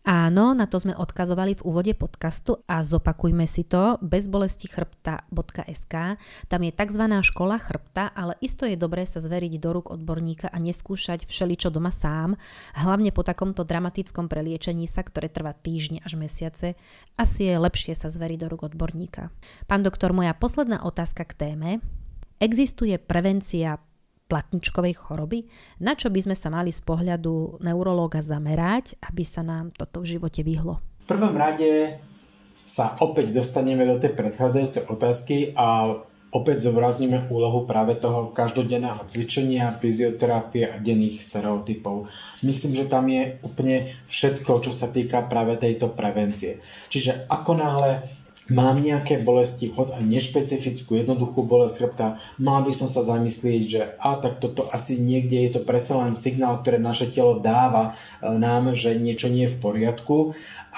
Áno, 0.09 0.57
na 0.57 0.65
to 0.65 0.81
sme 0.81 0.97
odkazovali 0.97 1.61
v 1.61 1.69
úvode 1.69 1.93
podcastu 1.93 2.65
a 2.65 2.81
zopakujme 2.81 3.45
si 3.45 3.61
to 3.61 4.01
bezbolestichrbta.sk. 4.01 5.93
Tam 6.49 6.61
je 6.65 6.71
tzv. 6.73 7.03
škola 7.21 7.61
chrbta, 7.61 8.09
ale 8.17 8.33
isto 8.41 8.65
je 8.65 8.73
dobré 8.73 9.05
sa 9.05 9.21
zveriť 9.21 9.61
do 9.61 9.69
rúk 9.69 9.93
odborníka 9.93 10.49
a 10.49 10.57
neskúšať 10.57 11.29
všeličo 11.29 11.69
doma 11.69 11.93
sám, 11.93 12.41
hlavne 12.73 13.13
po 13.13 13.21
takomto 13.21 13.61
dramatickom 13.61 14.25
preliečení 14.25 14.89
sa, 14.89 15.05
ktoré 15.05 15.29
trvá 15.29 15.53
týždne 15.53 16.01
až 16.01 16.17
mesiace. 16.17 16.73
Asi 17.13 17.45
je 17.45 17.61
lepšie 17.61 17.93
sa 17.93 18.09
zveriť 18.09 18.41
do 18.41 18.47
rúk 18.49 18.65
odborníka. 18.65 19.29
Pán 19.69 19.85
doktor, 19.85 20.09
moja 20.09 20.33
posledná 20.33 20.81
otázka 20.81 21.21
k 21.21 21.37
téme. 21.37 21.85
Existuje 22.41 22.97
prevencia 22.97 23.77
platničkovej 24.29 24.93
choroby, 24.93 25.49
na 25.81 25.97
čo 25.97 26.13
by 26.13 26.29
sme 26.29 26.35
sa 26.37 26.53
mali 26.53 26.69
z 26.69 26.85
pohľadu 26.85 27.59
neurológa 27.65 28.21
zamerať, 28.21 28.95
aby 29.01 29.25
sa 29.25 29.41
nám 29.41 29.73
toto 29.73 30.05
v 30.05 30.15
živote 30.15 30.45
vyhlo? 30.45 30.77
V 31.09 31.17
prvom 31.17 31.33
rade 31.33 31.97
sa 32.69 32.93
opäť 33.01 33.33
dostaneme 33.33 33.81
do 33.89 33.97
tej 33.97 34.13
predchádzajúcej 34.13 34.93
otázky 34.93 35.57
a 35.57 35.97
opäť 36.29 36.69
zobrazníme 36.69 37.33
úlohu 37.33 37.65
práve 37.65 37.97
toho 37.97 38.29
každodenného 38.29 39.01
cvičenia, 39.09 39.73
fyzioterapie 39.73 40.69
a 40.69 40.77
denných 40.77 41.17
stereotypov. 41.17 42.05
Myslím, 42.45 42.77
že 42.77 42.85
tam 42.85 43.09
je 43.09 43.41
úplne 43.41 43.89
všetko, 44.05 44.69
čo 44.69 44.69
sa 44.69 44.93
týka 44.93 45.25
práve 45.25 45.57
tejto 45.57 45.89
prevencie. 45.89 46.61
Čiže 46.93 47.25
ako 47.33 47.51
náhle 47.57 48.05
mám 48.49 48.81
nejaké 48.81 49.21
bolesti, 49.21 49.69
hoď 49.69 50.01
aj 50.01 50.03
nešpecifickú, 50.05 50.97
jednoduchú 50.97 51.45
bolesť 51.45 51.75
chrbta, 51.85 52.07
mal 52.41 52.65
by 52.65 52.73
som 52.73 52.89
sa 52.89 53.05
zamyslieť, 53.05 53.61
že 53.65 53.81
a 54.01 54.17
tak 54.17 54.41
toto 54.41 54.65
asi 54.73 54.97
niekde 54.97 55.37
je 55.47 55.51
to 55.57 55.61
predsa 55.63 56.01
len 56.01 56.17
signál, 56.17 56.59
ktoré 56.61 56.81
naše 56.81 57.13
telo 57.13 57.37
dáva 57.37 57.93
e, 58.19 58.27
nám, 58.27 58.73
že 58.73 58.97
niečo 58.97 59.29
nie 59.29 59.45
je 59.45 59.53
v 59.53 59.61
poriadku 59.61 60.17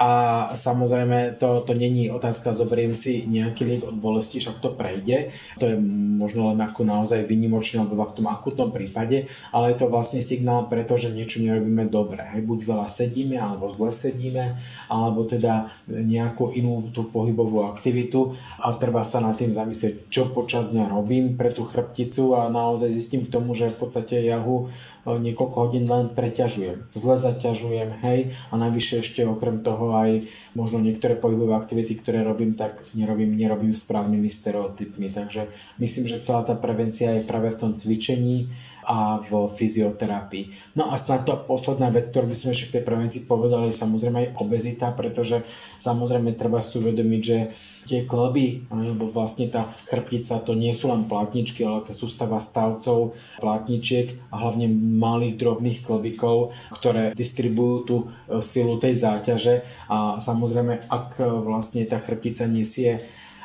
a 0.01 0.09
samozrejme 0.57 1.37
to, 1.37 1.61
to 1.61 1.77
není 1.77 2.09
otázka, 2.09 2.57
zoberiem 2.57 2.97
si 2.97 3.21
nejaký 3.29 3.61
liek 3.69 3.83
od 3.85 3.93
bolesti, 3.93 4.41
však 4.41 4.57
to 4.57 4.73
prejde. 4.73 5.29
To 5.61 5.69
je 5.69 5.77
možno 6.17 6.49
len 6.49 6.57
ako 6.57 6.81
naozaj 6.81 7.29
vynimočne 7.29 7.85
alebo 7.85 8.09
v 8.09 8.17
tom 8.17 8.25
akutnom 8.25 8.73
prípade, 8.73 9.29
ale 9.53 9.69
je 9.69 9.77
to 9.77 9.93
vlastne 9.93 10.25
signál 10.25 10.65
preto, 10.65 10.97
že 10.97 11.13
niečo 11.13 11.45
nerobíme 11.45 11.85
dobre. 11.85 12.25
Hej, 12.33 12.49
buď 12.49 12.59
veľa 12.65 12.87
sedíme, 12.89 13.37
alebo 13.37 13.69
zle 13.69 13.93
sedíme, 13.93 14.57
alebo 14.89 15.29
teda 15.29 15.69
nejakú 15.85 16.49
inú 16.57 16.89
tú 16.89 17.05
pohybovú 17.05 17.69
aktivitu 17.69 18.33
a 18.57 18.73
treba 18.81 19.05
sa 19.05 19.21
nad 19.21 19.37
tým 19.37 19.53
zamyslieť, 19.53 20.09
čo 20.09 20.33
počas 20.33 20.73
dňa 20.73 20.89
robím 20.97 21.37
pre 21.37 21.53
tú 21.53 21.61
chrbticu 21.61 22.33
a 22.33 22.49
naozaj 22.49 22.89
zistím 22.89 23.29
k 23.29 23.37
tomu, 23.37 23.53
že 23.53 23.69
v 23.69 23.77
podstate 23.77 24.17
ja 24.25 24.41
ho 24.41 24.65
niekoľko 25.05 25.57
hodín 25.57 25.85
len 25.89 26.13
preťažujem. 26.13 26.93
Zle 26.93 27.15
zaťažujem, 27.17 27.89
hej, 28.05 28.19
a 28.51 28.53
najvyššie 28.57 28.97
ešte 29.01 29.21
okrem 29.25 29.65
toho 29.65 29.97
aj 29.97 30.29
možno 30.53 30.83
niektoré 30.83 31.17
pohybové 31.17 31.57
aktivity, 31.57 31.97
ktoré 31.97 32.21
robím, 32.21 32.53
tak 32.53 32.85
nerobím, 32.93 33.33
nerobím 33.33 33.73
správnymi 33.73 34.29
stereotypmi. 34.29 35.09
Takže 35.09 35.49
myslím, 35.81 36.05
že 36.05 36.21
celá 36.21 36.45
tá 36.45 36.53
prevencia 36.53 37.17
je 37.17 37.25
práve 37.25 37.49
v 37.49 37.59
tom 37.59 37.71
cvičení, 37.73 38.51
a 38.85 39.21
v 39.21 39.47
fyzioterapii. 39.51 40.75
No 40.77 40.89
a 40.89 40.97
snad 40.97 41.25
to 41.25 41.37
posledná 41.45 41.93
vec, 41.93 42.09
ktorú 42.09 42.29
by 42.29 42.37
sme 42.37 42.53
ešte 42.53 42.67
k 42.67 42.75
tej 42.79 42.83
prevencii 42.87 43.21
povedali, 43.29 43.69
je 43.69 43.81
samozrejme 43.81 44.17
aj 44.17 44.29
obezita, 44.41 44.87
pretože 44.93 45.45
samozrejme 45.77 46.33
treba 46.33 46.61
si 46.61 46.81
uvedomiť, 46.81 47.21
že 47.21 47.37
tie 47.85 48.05
klby, 48.05 48.69
alebo 48.69 49.09
vlastne 49.09 49.49
tá 49.49 49.65
chrbtica, 49.89 50.41
to 50.41 50.53
nie 50.53 50.73
sú 50.73 50.93
len 50.93 51.09
plátničky, 51.09 51.65
ale 51.65 51.85
to 51.85 51.97
sústava 51.97 52.37
stavcov 52.37 53.17
plátničiek 53.41 54.13
a 54.29 54.45
hlavne 54.45 54.69
malých 54.97 55.37
drobných 55.41 55.79
klbíkov, 55.81 56.53
ktoré 56.77 57.17
distribujú 57.17 57.75
tú 57.85 57.97
e, 58.01 58.05
silu 58.45 58.77
tej 58.77 58.97
záťaže 58.97 59.65
a 59.89 60.21
samozrejme, 60.21 60.89
ak 60.89 61.21
vlastne 61.41 61.83
tá 61.89 61.97
chrbtica 61.97 62.45
nesie 62.45 63.01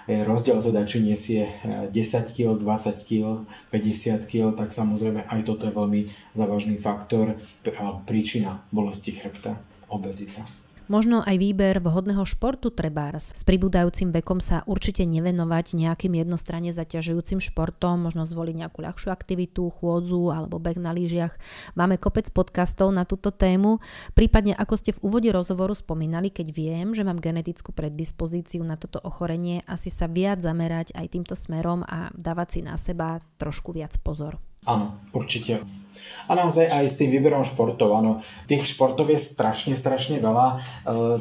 rozdiel 0.06 0.62
teda, 0.62 0.86
či 0.86 1.02
nesie 1.02 1.50
10 1.66 1.90
kg, 2.32 2.54
20 2.54 3.06
kg, 3.06 3.42
50 3.74 4.30
kg, 4.30 4.54
tak 4.54 4.70
samozrejme 4.70 5.26
aj 5.26 5.40
toto 5.42 5.66
je 5.66 5.74
veľmi 5.74 6.00
závažný 6.38 6.78
faktor 6.78 7.34
a 7.78 7.84
príčina 8.06 8.62
bolesti 8.70 9.10
chrbta, 9.14 9.58
obezita. 9.90 10.46
Možno 10.86 11.18
aj 11.18 11.34
výber 11.42 11.82
vhodného 11.82 12.22
športu 12.22 12.70
trebárs. 12.70 13.34
S 13.34 13.42
pribúdajúcim 13.42 14.14
vekom 14.14 14.38
sa 14.38 14.62
určite 14.70 15.02
nevenovať 15.02 15.74
nejakým 15.74 16.14
jednostranne 16.14 16.70
zaťažujúcim 16.70 17.42
športom, 17.42 18.06
možno 18.06 18.22
zvoliť 18.22 18.54
nejakú 18.54 18.86
ľahšiu 18.86 19.10
aktivitu, 19.10 19.66
chôdzu 19.66 20.30
alebo 20.30 20.62
beh 20.62 20.78
na 20.78 20.94
lyžiach. 20.94 21.34
Máme 21.74 21.98
kopec 21.98 22.30
podcastov 22.30 22.94
na 22.94 23.02
túto 23.02 23.34
tému. 23.34 23.82
Prípadne 24.14 24.54
ako 24.54 24.74
ste 24.78 24.94
v 24.94 25.02
úvode 25.10 25.26
rozhovoru 25.34 25.74
spomínali, 25.74 26.30
keď 26.30 26.54
viem, 26.54 26.94
že 26.94 27.02
mám 27.02 27.18
genetickú 27.18 27.74
predispozíciu 27.74 28.62
na 28.62 28.78
toto 28.78 29.02
ochorenie, 29.02 29.66
asi 29.66 29.90
sa 29.90 30.06
viac 30.06 30.38
zamerať 30.38 30.94
aj 30.94 31.06
týmto 31.10 31.34
smerom 31.34 31.82
a 31.82 32.14
dávať 32.14 32.48
si 32.48 32.60
na 32.62 32.78
seba 32.78 33.18
trošku 33.42 33.74
viac 33.74 33.98
pozor. 34.06 34.38
Áno, 34.66 34.98
určite. 35.14 35.62
A 36.26 36.34
naozaj 36.34 36.66
aj 36.66 36.84
s 36.90 36.98
tým 36.98 37.14
výberom 37.14 37.46
športov, 37.46 37.94
áno. 37.94 38.18
Tých 38.50 38.66
športov 38.66 39.06
je 39.14 39.18
strašne, 39.18 39.78
strašne 39.78 40.18
veľa. 40.18 40.46
E, 40.50 40.56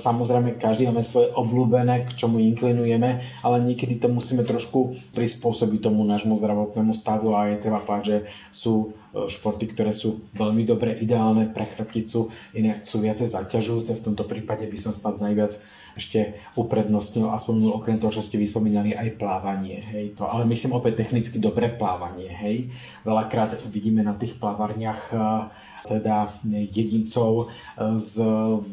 samozrejme, 0.02 0.58
každý 0.58 0.90
máme 0.90 1.06
svoje 1.06 1.30
obľúbené, 1.38 2.10
k 2.10 2.26
čomu 2.26 2.42
inklinujeme, 2.42 3.22
ale 3.46 3.58
niekedy 3.62 4.02
to 4.02 4.10
musíme 4.10 4.42
trošku 4.42 4.98
prispôsobiť 5.14 5.80
tomu 5.86 6.02
nášmu 6.10 6.34
zdravotnému 6.42 6.98
stavu 6.98 7.38
a 7.38 7.54
je 7.54 7.62
treba 7.62 7.78
povedať, 7.86 8.06
že 8.06 8.18
sú 8.50 8.74
e, 9.14 9.30
športy, 9.30 9.70
ktoré 9.78 9.94
sú 9.94 10.26
veľmi 10.34 10.66
dobre 10.66 10.98
ideálne 10.98 11.54
pre 11.54 11.70
chrbticu, 11.70 12.34
iné 12.58 12.82
sú 12.82 12.98
viacej 12.98 13.30
zaťažujúce. 13.30 14.02
V 14.02 14.06
tomto 14.10 14.26
prípade 14.26 14.66
by 14.66 14.78
som 14.82 14.98
snad 14.98 15.22
najviac 15.22 15.54
ešte 15.96 16.36
uprednostnil 16.60 17.32
a 17.32 17.40
spomenul 17.40 17.80
okrem 17.80 17.98
toho, 17.98 18.12
čo 18.12 18.22
ste 18.22 18.36
vyspomínali, 18.36 18.92
aj 18.94 19.16
plávanie. 19.16 19.80
Hej, 19.80 20.20
to, 20.20 20.28
ale 20.28 20.44
myslím 20.46 20.76
opäť 20.76 21.08
technicky 21.08 21.40
dobré 21.40 21.72
plávanie. 21.72 22.30
Hej. 22.30 22.70
Veľakrát 23.08 23.56
vidíme 23.72 24.04
na 24.04 24.14
tých 24.14 24.36
plávarniach 24.38 25.16
teda 25.86 26.28
jedincov 26.50 27.46
e, 27.78 27.96
s 28.02 28.18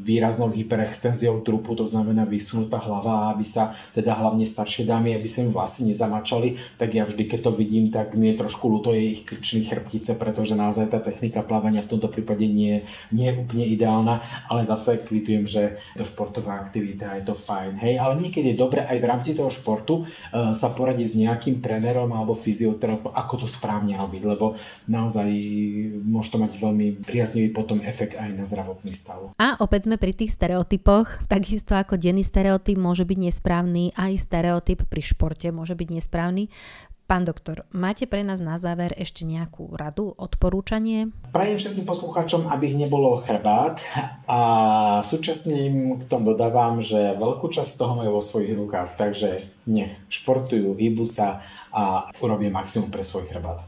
výraznou 0.03 0.49
hyperextenziou 0.49 1.45
trupu, 1.45 1.77
to 1.77 1.85
znamená 1.85 2.25
vysunutá 2.25 2.81
hlava, 2.81 3.31
aby 3.31 3.45
sa 3.45 3.77
teda 3.93 4.17
hlavne 4.17 4.49
staršie 4.49 4.89
dámy, 4.89 5.15
aby 5.15 5.29
sa 5.29 5.45
im 5.45 5.53
vlasy 5.53 5.93
nezamačali, 5.93 6.57
tak 6.81 6.97
ja 6.97 7.05
vždy, 7.05 7.29
keď 7.29 7.41
to 7.49 7.53
vidím, 7.53 7.93
tak 7.93 8.17
mi 8.17 8.33
je 8.33 8.41
trošku 8.41 8.67
ľúto 8.67 8.97
je 8.97 9.13
ich 9.13 9.23
krčných 9.29 9.69
chrbtice, 9.69 10.17
pretože 10.17 10.57
naozaj 10.57 10.89
tá 10.89 10.99
technika 10.99 11.45
plávania 11.45 11.85
v 11.85 11.97
tomto 11.97 12.09
prípade 12.09 12.49
nie, 12.49 12.83
nie 13.13 13.29
je 13.29 13.39
úplne 13.39 13.67
ideálna, 13.69 14.25
ale 14.49 14.65
zase 14.65 15.05
kvitujem, 15.05 15.45
že 15.45 15.77
to 15.99 16.09
športová 16.09 16.57
aktivita 16.63 17.21
je 17.21 17.29
to 17.29 17.35
fajn. 17.37 17.77
Hej, 17.83 18.01
ale 18.01 18.17
niekedy 18.17 18.55
je 18.55 18.61
dobre 18.61 18.81
aj 18.81 18.99
v 18.99 19.09
rámci 19.09 19.31
toho 19.37 19.53
športu 19.53 20.03
uh, 20.03 20.57
sa 20.57 20.73
poradiť 20.73 21.07
s 21.07 21.21
nejakým 21.21 21.61
trénerom 21.61 22.09
alebo 22.15 22.33
fyzioterapeutom, 22.33 23.13
ako 23.13 23.35
to 23.45 23.47
správne 23.51 23.99
robiť, 23.99 24.23
lebo 24.25 24.57
naozaj 24.89 25.29
môže 26.07 26.33
to 26.33 26.39
mať 26.41 26.53
veľmi 26.57 27.02
priaznivý 27.03 27.53
potom 27.53 27.83
efekt 27.83 28.17
aj 28.17 28.31
na 28.33 28.47
zdravotný 28.47 28.95
stav. 28.95 29.35
A 29.37 29.59
opäť 29.59 29.91
sme 29.91 29.99
pri 29.99 30.15
tých 30.15 30.33
stereotypoch. 30.35 31.27
Takisto 31.27 31.75
ako 31.75 31.99
denný 31.99 32.23
stereotyp 32.23 32.79
môže 32.79 33.05
byť 33.05 33.19
nesprávny, 33.19 33.93
aj 33.99 34.13
stereotyp 34.19 34.87
pri 34.87 35.03
športe 35.03 35.51
môže 35.51 35.75
byť 35.75 35.89
nesprávny. 35.99 36.49
Pán 37.13 37.29
doktor, 37.29 37.69
máte 37.77 38.09
pre 38.09 38.25
nás 38.25 38.41
na 38.41 38.57
záver 38.57 38.97
ešte 38.97 39.29
nejakú 39.29 39.77
radu, 39.77 40.17
odporúčanie? 40.17 41.13
Prajem 41.29 41.61
všetkým 41.61 41.85
poslucháčom, 41.85 42.49
aby 42.49 42.73
ich 42.73 42.79
nebolo 42.81 43.21
chrbát 43.21 43.85
a 44.25 44.41
súčasne 45.05 45.53
im 45.69 45.77
k 46.01 46.09
tomu 46.09 46.33
dodávam, 46.33 46.81
že 46.81 47.13
veľkú 47.21 47.53
časť 47.53 47.77
toho 47.77 48.01
majú 48.01 48.17
vo 48.17 48.25
svojich 48.25 48.57
rukách, 48.57 48.97
takže 48.97 49.45
nech 49.69 49.93
športujú, 50.09 50.73
hýbu 50.73 51.05
sa 51.05 51.45
a 51.69 52.09
urobia 52.25 52.49
maximum 52.49 52.89
pre 52.89 53.05
svoj 53.05 53.29
chrbát. 53.29 53.61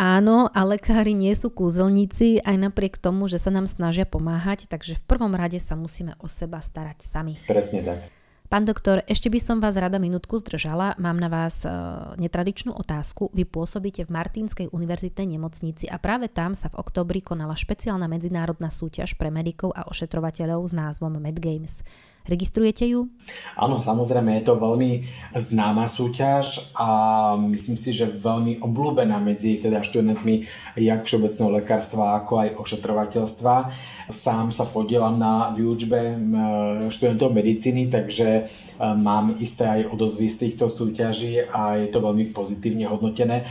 Áno, 0.00 0.48
a 0.48 0.64
lekári 0.64 1.12
nie 1.12 1.36
sú 1.36 1.52
kúzelníci, 1.52 2.40
aj 2.40 2.56
napriek 2.56 2.96
tomu, 2.96 3.28
že 3.28 3.36
sa 3.36 3.52
nám 3.52 3.68
snažia 3.68 4.08
pomáhať, 4.08 4.64
takže 4.64 4.96
v 4.96 5.04
prvom 5.04 5.36
rade 5.36 5.60
sa 5.60 5.76
musíme 5.76 6.16
o 6.16 6.24
seba 6.24 6.64
starať 6.64 7.04
sami. 7.04 7.36
Presne 7.44 7.84
tak. 7.84 8.00
Pán 8.48 8.64
doktor, 8.64 9.04
ešte 9.04 9.28
by 9.28 9.38
som 9.38 9.60
vás 9.60 9.76
rada 9.76 10.00
minútku 10.00 10.40
zdržala. 10.40 10.96
Mám 10.96 11.20
na 11.22 11.28
vás 11.28 11.62
e, 11.62 11.70
netradičnú 12.16 12.74
otázku. 12.74 13.30
Vy 13.30 13.46
pôsobíte 13.46 14.08
v 14.08 14.10
Martinskej 14.10 14.72
univerzitnej 14.74 15.38
nemocnici 15.38 15.86
a 15.86 16.00
práve 16.02 16.32
tam 16.32 16.56
sa 16.56 16.66
v 16.72 16.80
oktobri 16.80 17.22
konala 17.22 17.54
špeciálna 17.54 18.10
medzinárodná 18.10 18.72
súťaž 18.72 19.14
pre 19.20 19.30
medikov 19.30 19.70
a 19.76 19.86
ošetrovateľov 19.86 20.66
s 20.66 20.72
názvom 20.74 21.20
MedGames. 21.22 21.86
Registrujete 22.28 22.84
ju? 22.86 23.08
Áno, 23.56 23.80
samozrejme, 23.80 24.38
je 24.38 24.44
to 24.46 24.60
veľmi 24.60 25.02
známa 25.34 25.88
súťaž 25.88 26.74
a 26.76 26.88
myslím 27.38 27.78
si, 27.78 27.90
že 27.96 28.10
veľmi 28.10 28.60
obľúbená 28.60 29.16
medzi 29.18 29.56
teda 29.58 29.80
študentmi 29.80 30.44
jak 30.78 31.00
všeobecného 31.06 31.62
lekárstva, 31.62 32.20
ako 32.20 32.32
aj 32.44 32.48
ošetrovateľstva. 32.60 33.54
Sám 34.10 34.50
sa 34.50 34.66
podielam 34.66 35.14
na 35.14 35.54
výučbe 35.54 36.18
študentov 36.90 37.30
medicíny, 37.32 37.86
takže 37.88 38.44
mám 38.98 39.38
isté 39.38 39.80
aj 39.80 39.94
odozvy 39.94 40.26
z 40.26 40.36
týchto 40.46 40.66
súťaží 40.66 41.46
a 41.46 41.78
je 41.78 41.88
to 41.88 42.02
veľmi 42.02 42.34
pozitívne 42.34 42.90
hodnotené. 42.90 43.46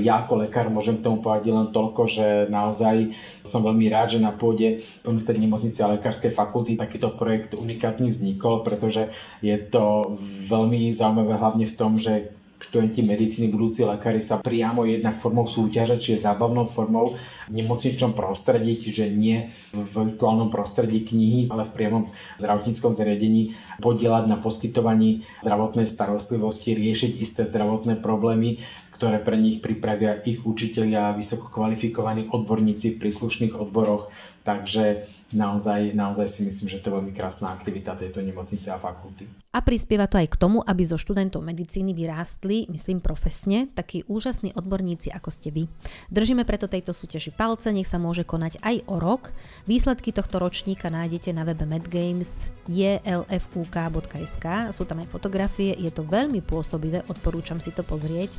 Ja 0.00 0.22
ako 0.22 0.46
lekár 0.46 0.70
môžem 0.70 1.02
k 1.02 1.06
tomu 1.10 1.18
povedať 1.18 1.50
len 1.50 1.74
toľko, 1.74 2.06
že 2.06 2.26
naozaj 2.46 3.10
som 3.42 3.66
veľmi 3.66 3.90
rád, 3.90 4.16
že 4.16 4.22
na 4.22 4.30
pôde 4.30 4.78
Univerzitnej 5.02 5.50
nemocnice 5.50 5.82
a 5.82 5.98
lekárskej 5.98 6.30
fakulty 6.30 6.78
takýto 6.78 7.10
projekt 7.12 7.58
unikátny 7.58 8.13
vznikol, 8.14 8.62
pretože 8.62 9.10
je 9.42 9.58
to 9.58 10.14
veľmi 10.46 10.94
zaujímavé 10.94 11.34
hlavne 11.34 11.66
v 11.66 11.74
tom, 11.74 11.98
že 11.98 12.30
študenti 12.64 13.04
medicíny, 13.04 13.52
budúci 13.52 13.84
lekári 13.84 14.24
sa 14.24 14.40
priamo 14.40 14.88
jednak 14.88 15.20
formou 15.20 15.44
súťaže, 15.44 16.00
čiže 16.00 16.24
zábavnou 16.24 16.64
formou 16.64 17.12
v 17.12 17.60
nemocničnom 17.60 18.16
prostredí, 18.16 18.80
čiže 18.80 19.12
nie 19.12 19.52
v 19.76 19.84
virtuálnom 19.84 20.48
prostredí 20.48 21.04
knihy, 21.04 21.52
ale 21.52 21.68
v 21.68 21.74
priamom 21.76 22.04
zdravotníckom 22.40 22.96
zariadení 22.96 23.52
podielať 23.84 24.24
na 24.32 24.40
poskytovaní 24.40 25.28
zdravotnej 25.44 25.84
starostlivosti, 25.84 26.72
riešiť 26.72 27.12
isté 27.20 27.42
zdravotné 27.44 28.00
problémy, 28.00 28.64
ktoré 28.94 29.18
pre 29.20 29.36
nich 29.36 29.58
pripravia 29.58 30.22
ich 30.22 30.46
učitelia, 30.46 31.18
vysoko 31.18 31.50
kvalifikovaní 31.50 32.30
odborníci 32.30 32.96
v 32.96 33.00
príslušných 33.02 33.58
odboroch 33.58 34.08
Takže 34.44 35.08
naozaj, 35.32 35.96
naozaj 35.96 36.28
si 36.28 36.44
myslím, 36.44 36.68
že 36.68 36.84
to 36.84 36.92
je 36.92 36.96
veľmi 37.00 37.16
krásna 37.16 37.56
aktivita 37.56 37.96
tejto 37.96 38.20
nemocnice 38.20 38.68
a 38.68 38.76
fakulty. 38.76 39.24
A 39.56 39.64
prispieva 39.64 40.04
to 40.04 40.20
aj 40.20 40.36
k 40.36 40.36
tomu, 40.36 40.60
aby 40.60 40.84
zo 40.84 41.00
študentov 41.00 41.40
medicíny 41.40 41.96
vyrástli, 41.96 42.68
myslím 42.68 43.00
profesne, 43.00 43.72
takí 43.72 44.04
úžasní 44.04 44.52
odborníci, 44.52 45.08
ako 45.16 45.32
ste 45.32 45.48
vy. 45.48 45.64
Držíme 46.12 46.44
preto 46.44 46.68
tejto 46.68 46.92
súťaži 46.92 47.32
palce, 47.32 47.72
nech 47.72 47.88
sa 47.88 47.96
môže 47.96 48.28
konať 48.28 48.60
aj 48.60 48.84
o 48.84 49.00
rok. 49.00 49.32
Výsledky 49.64 50.12
tohto 50.12 50.36
ročníka 50.36 50.92
nájdete 50.92 51.32
na 51.32 51.48
webe 51.48 51.64
medgames 51.64 52.52
jlfuk.sk, 52.68 54.46
sú 54.76 54.84
tam 54.84 55.00
aj 55.00 55.08
fotografie, 55.08 55.72
je 55.72 55.88
to 55.88 56.04
veľmi 56.04 56.44
pôsobivé, 56.44 57.00
odporúčam 57.08 57.56
si 57.56 57.72
to 57.72 57.80
pozrieť. 57.80 58.36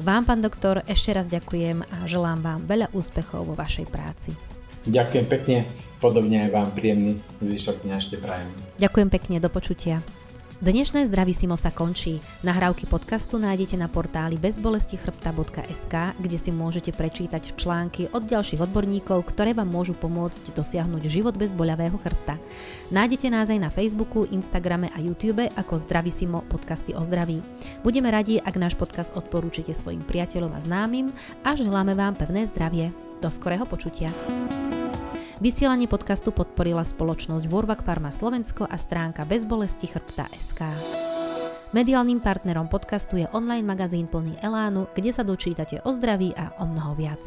Vám, 0.00 0.24
pán 0.24 0.40
doktor, 0.40 0.80
ešte 0.88 1.12
raz 1.12 1.28
ďakujem 1.28 1.84
a 1.84 2.08
želám 2.08 2.40
vám 2.40 2.60
veľa 2.64 2.88
úspechov 2.96 3.44
vo 3.44 3.52
vašej 3.52 3.84
práci. 3.92 4.55
Ďakujem 4.86 5.26
pekne, 5.26 5.66
podobne 5.98 6.46
aj 6.46 6.50
vám 6.54 6.70
príjemný 6.70 7.18
zvyšok 7.42 7.82
dňa 7.82 7.94
ešte 7.98 8.16
prajem. 8.22 8.46
Ďakujem 8.78 9.08
pekne, 9.10 9.36
do 9.42 9.50
počutia. 9.50 9.98
Dnešné 10.56 11.04
Zdravisimo 11.12 11.52
sa 11.52 11.68
končí. 11.68 12.16
Nahrávky 12.40 12.88
podcastu 12.88 13.36
nájdete 13.36 13.76
na 13.76 13.92
portáli 13.92 14.40
bezbolestichrbta.sk, 14.40 16.16
kde 16.16 16.38
si 16.40 16.48
môžete 16.48 16.96
prečítať 16.96 17.60
články 17.60 18.08
od 18.16 18.24
ďalších 18.24 18.64
odborníkov, 18.64 19.20
ktoré 19.36 19.52
vám 19.52 19.68
môžu 19.68 19.92
pomôcť 19.92 20.56
dosiahnuť 20.56 21.12
život 21.12 21.36
bez 21.36 21.52
boľavého 21.52 22.00
chrbta. 22.00 22.40
Nájdete 22.88 23.28
nás 23.28 23.52
aj 23.52 23.68
na 23.68 23.68
Facebooku, 23.68 24.24
Instagrame 24.32 24.88
a 24.96 24.98
YouTube 25.04 25.44
ako 25.44 25.76
Zdravisimo 25.76 26.40
podcasty 26.48 26.96
o 26.96 27.04
zdraví. 27.04 27.44
Budeme 27.84 28.08
radi, 28.08 28.40
ak 28.40 28.56
náš 28.56 28.80
podcast 28.80 29.12
odporúčite 29.12 29.76
svojim 29.76 30.00
priateľom 30.08 30.56
a 30.56 30.60
známym 30.64 31.12
a 31.44 31.52
želáme 31.52 31.92
vám 31.92 32.16
pevné 32.16 32.48
zdravie. 32.48 32.96
Do 33.20 33.28
skorého 33.28 33.68
počutia. 33.68 34.08
Vysielanie 35.36 35.84
podcastu 35.84 36.32
podporila 36.32 36.80
spoločnosť 36.80 37.44
Vorvak 37.44 37.84
Pharma 37.84 38.08
Slovensko 38.08 38.64
a 38.64 38.80
stránka 38.80 39.28
bezbolesti 39.28 39.84
chrbta 39.84 40.24
SK. 40.32 40.64
Mediálnym 41.76 42.24
partnerom 42.24 42.72
podcastu 42.72 43.20
je 43.20 43.28
online 43.36 43.68
magazín 43.68 44.08
plný 44.08 44.40
elánu, 44.40 44.88
kde 44.96 45.12
sa 45.12 45.20
dočítate 45.20 45.84
o 45.84 45.92
zdraví 45.92 46.32
a 46.32 46.56
o 46.56 46.64
mnoho 46.64 46.96
viac. 46.96 47.20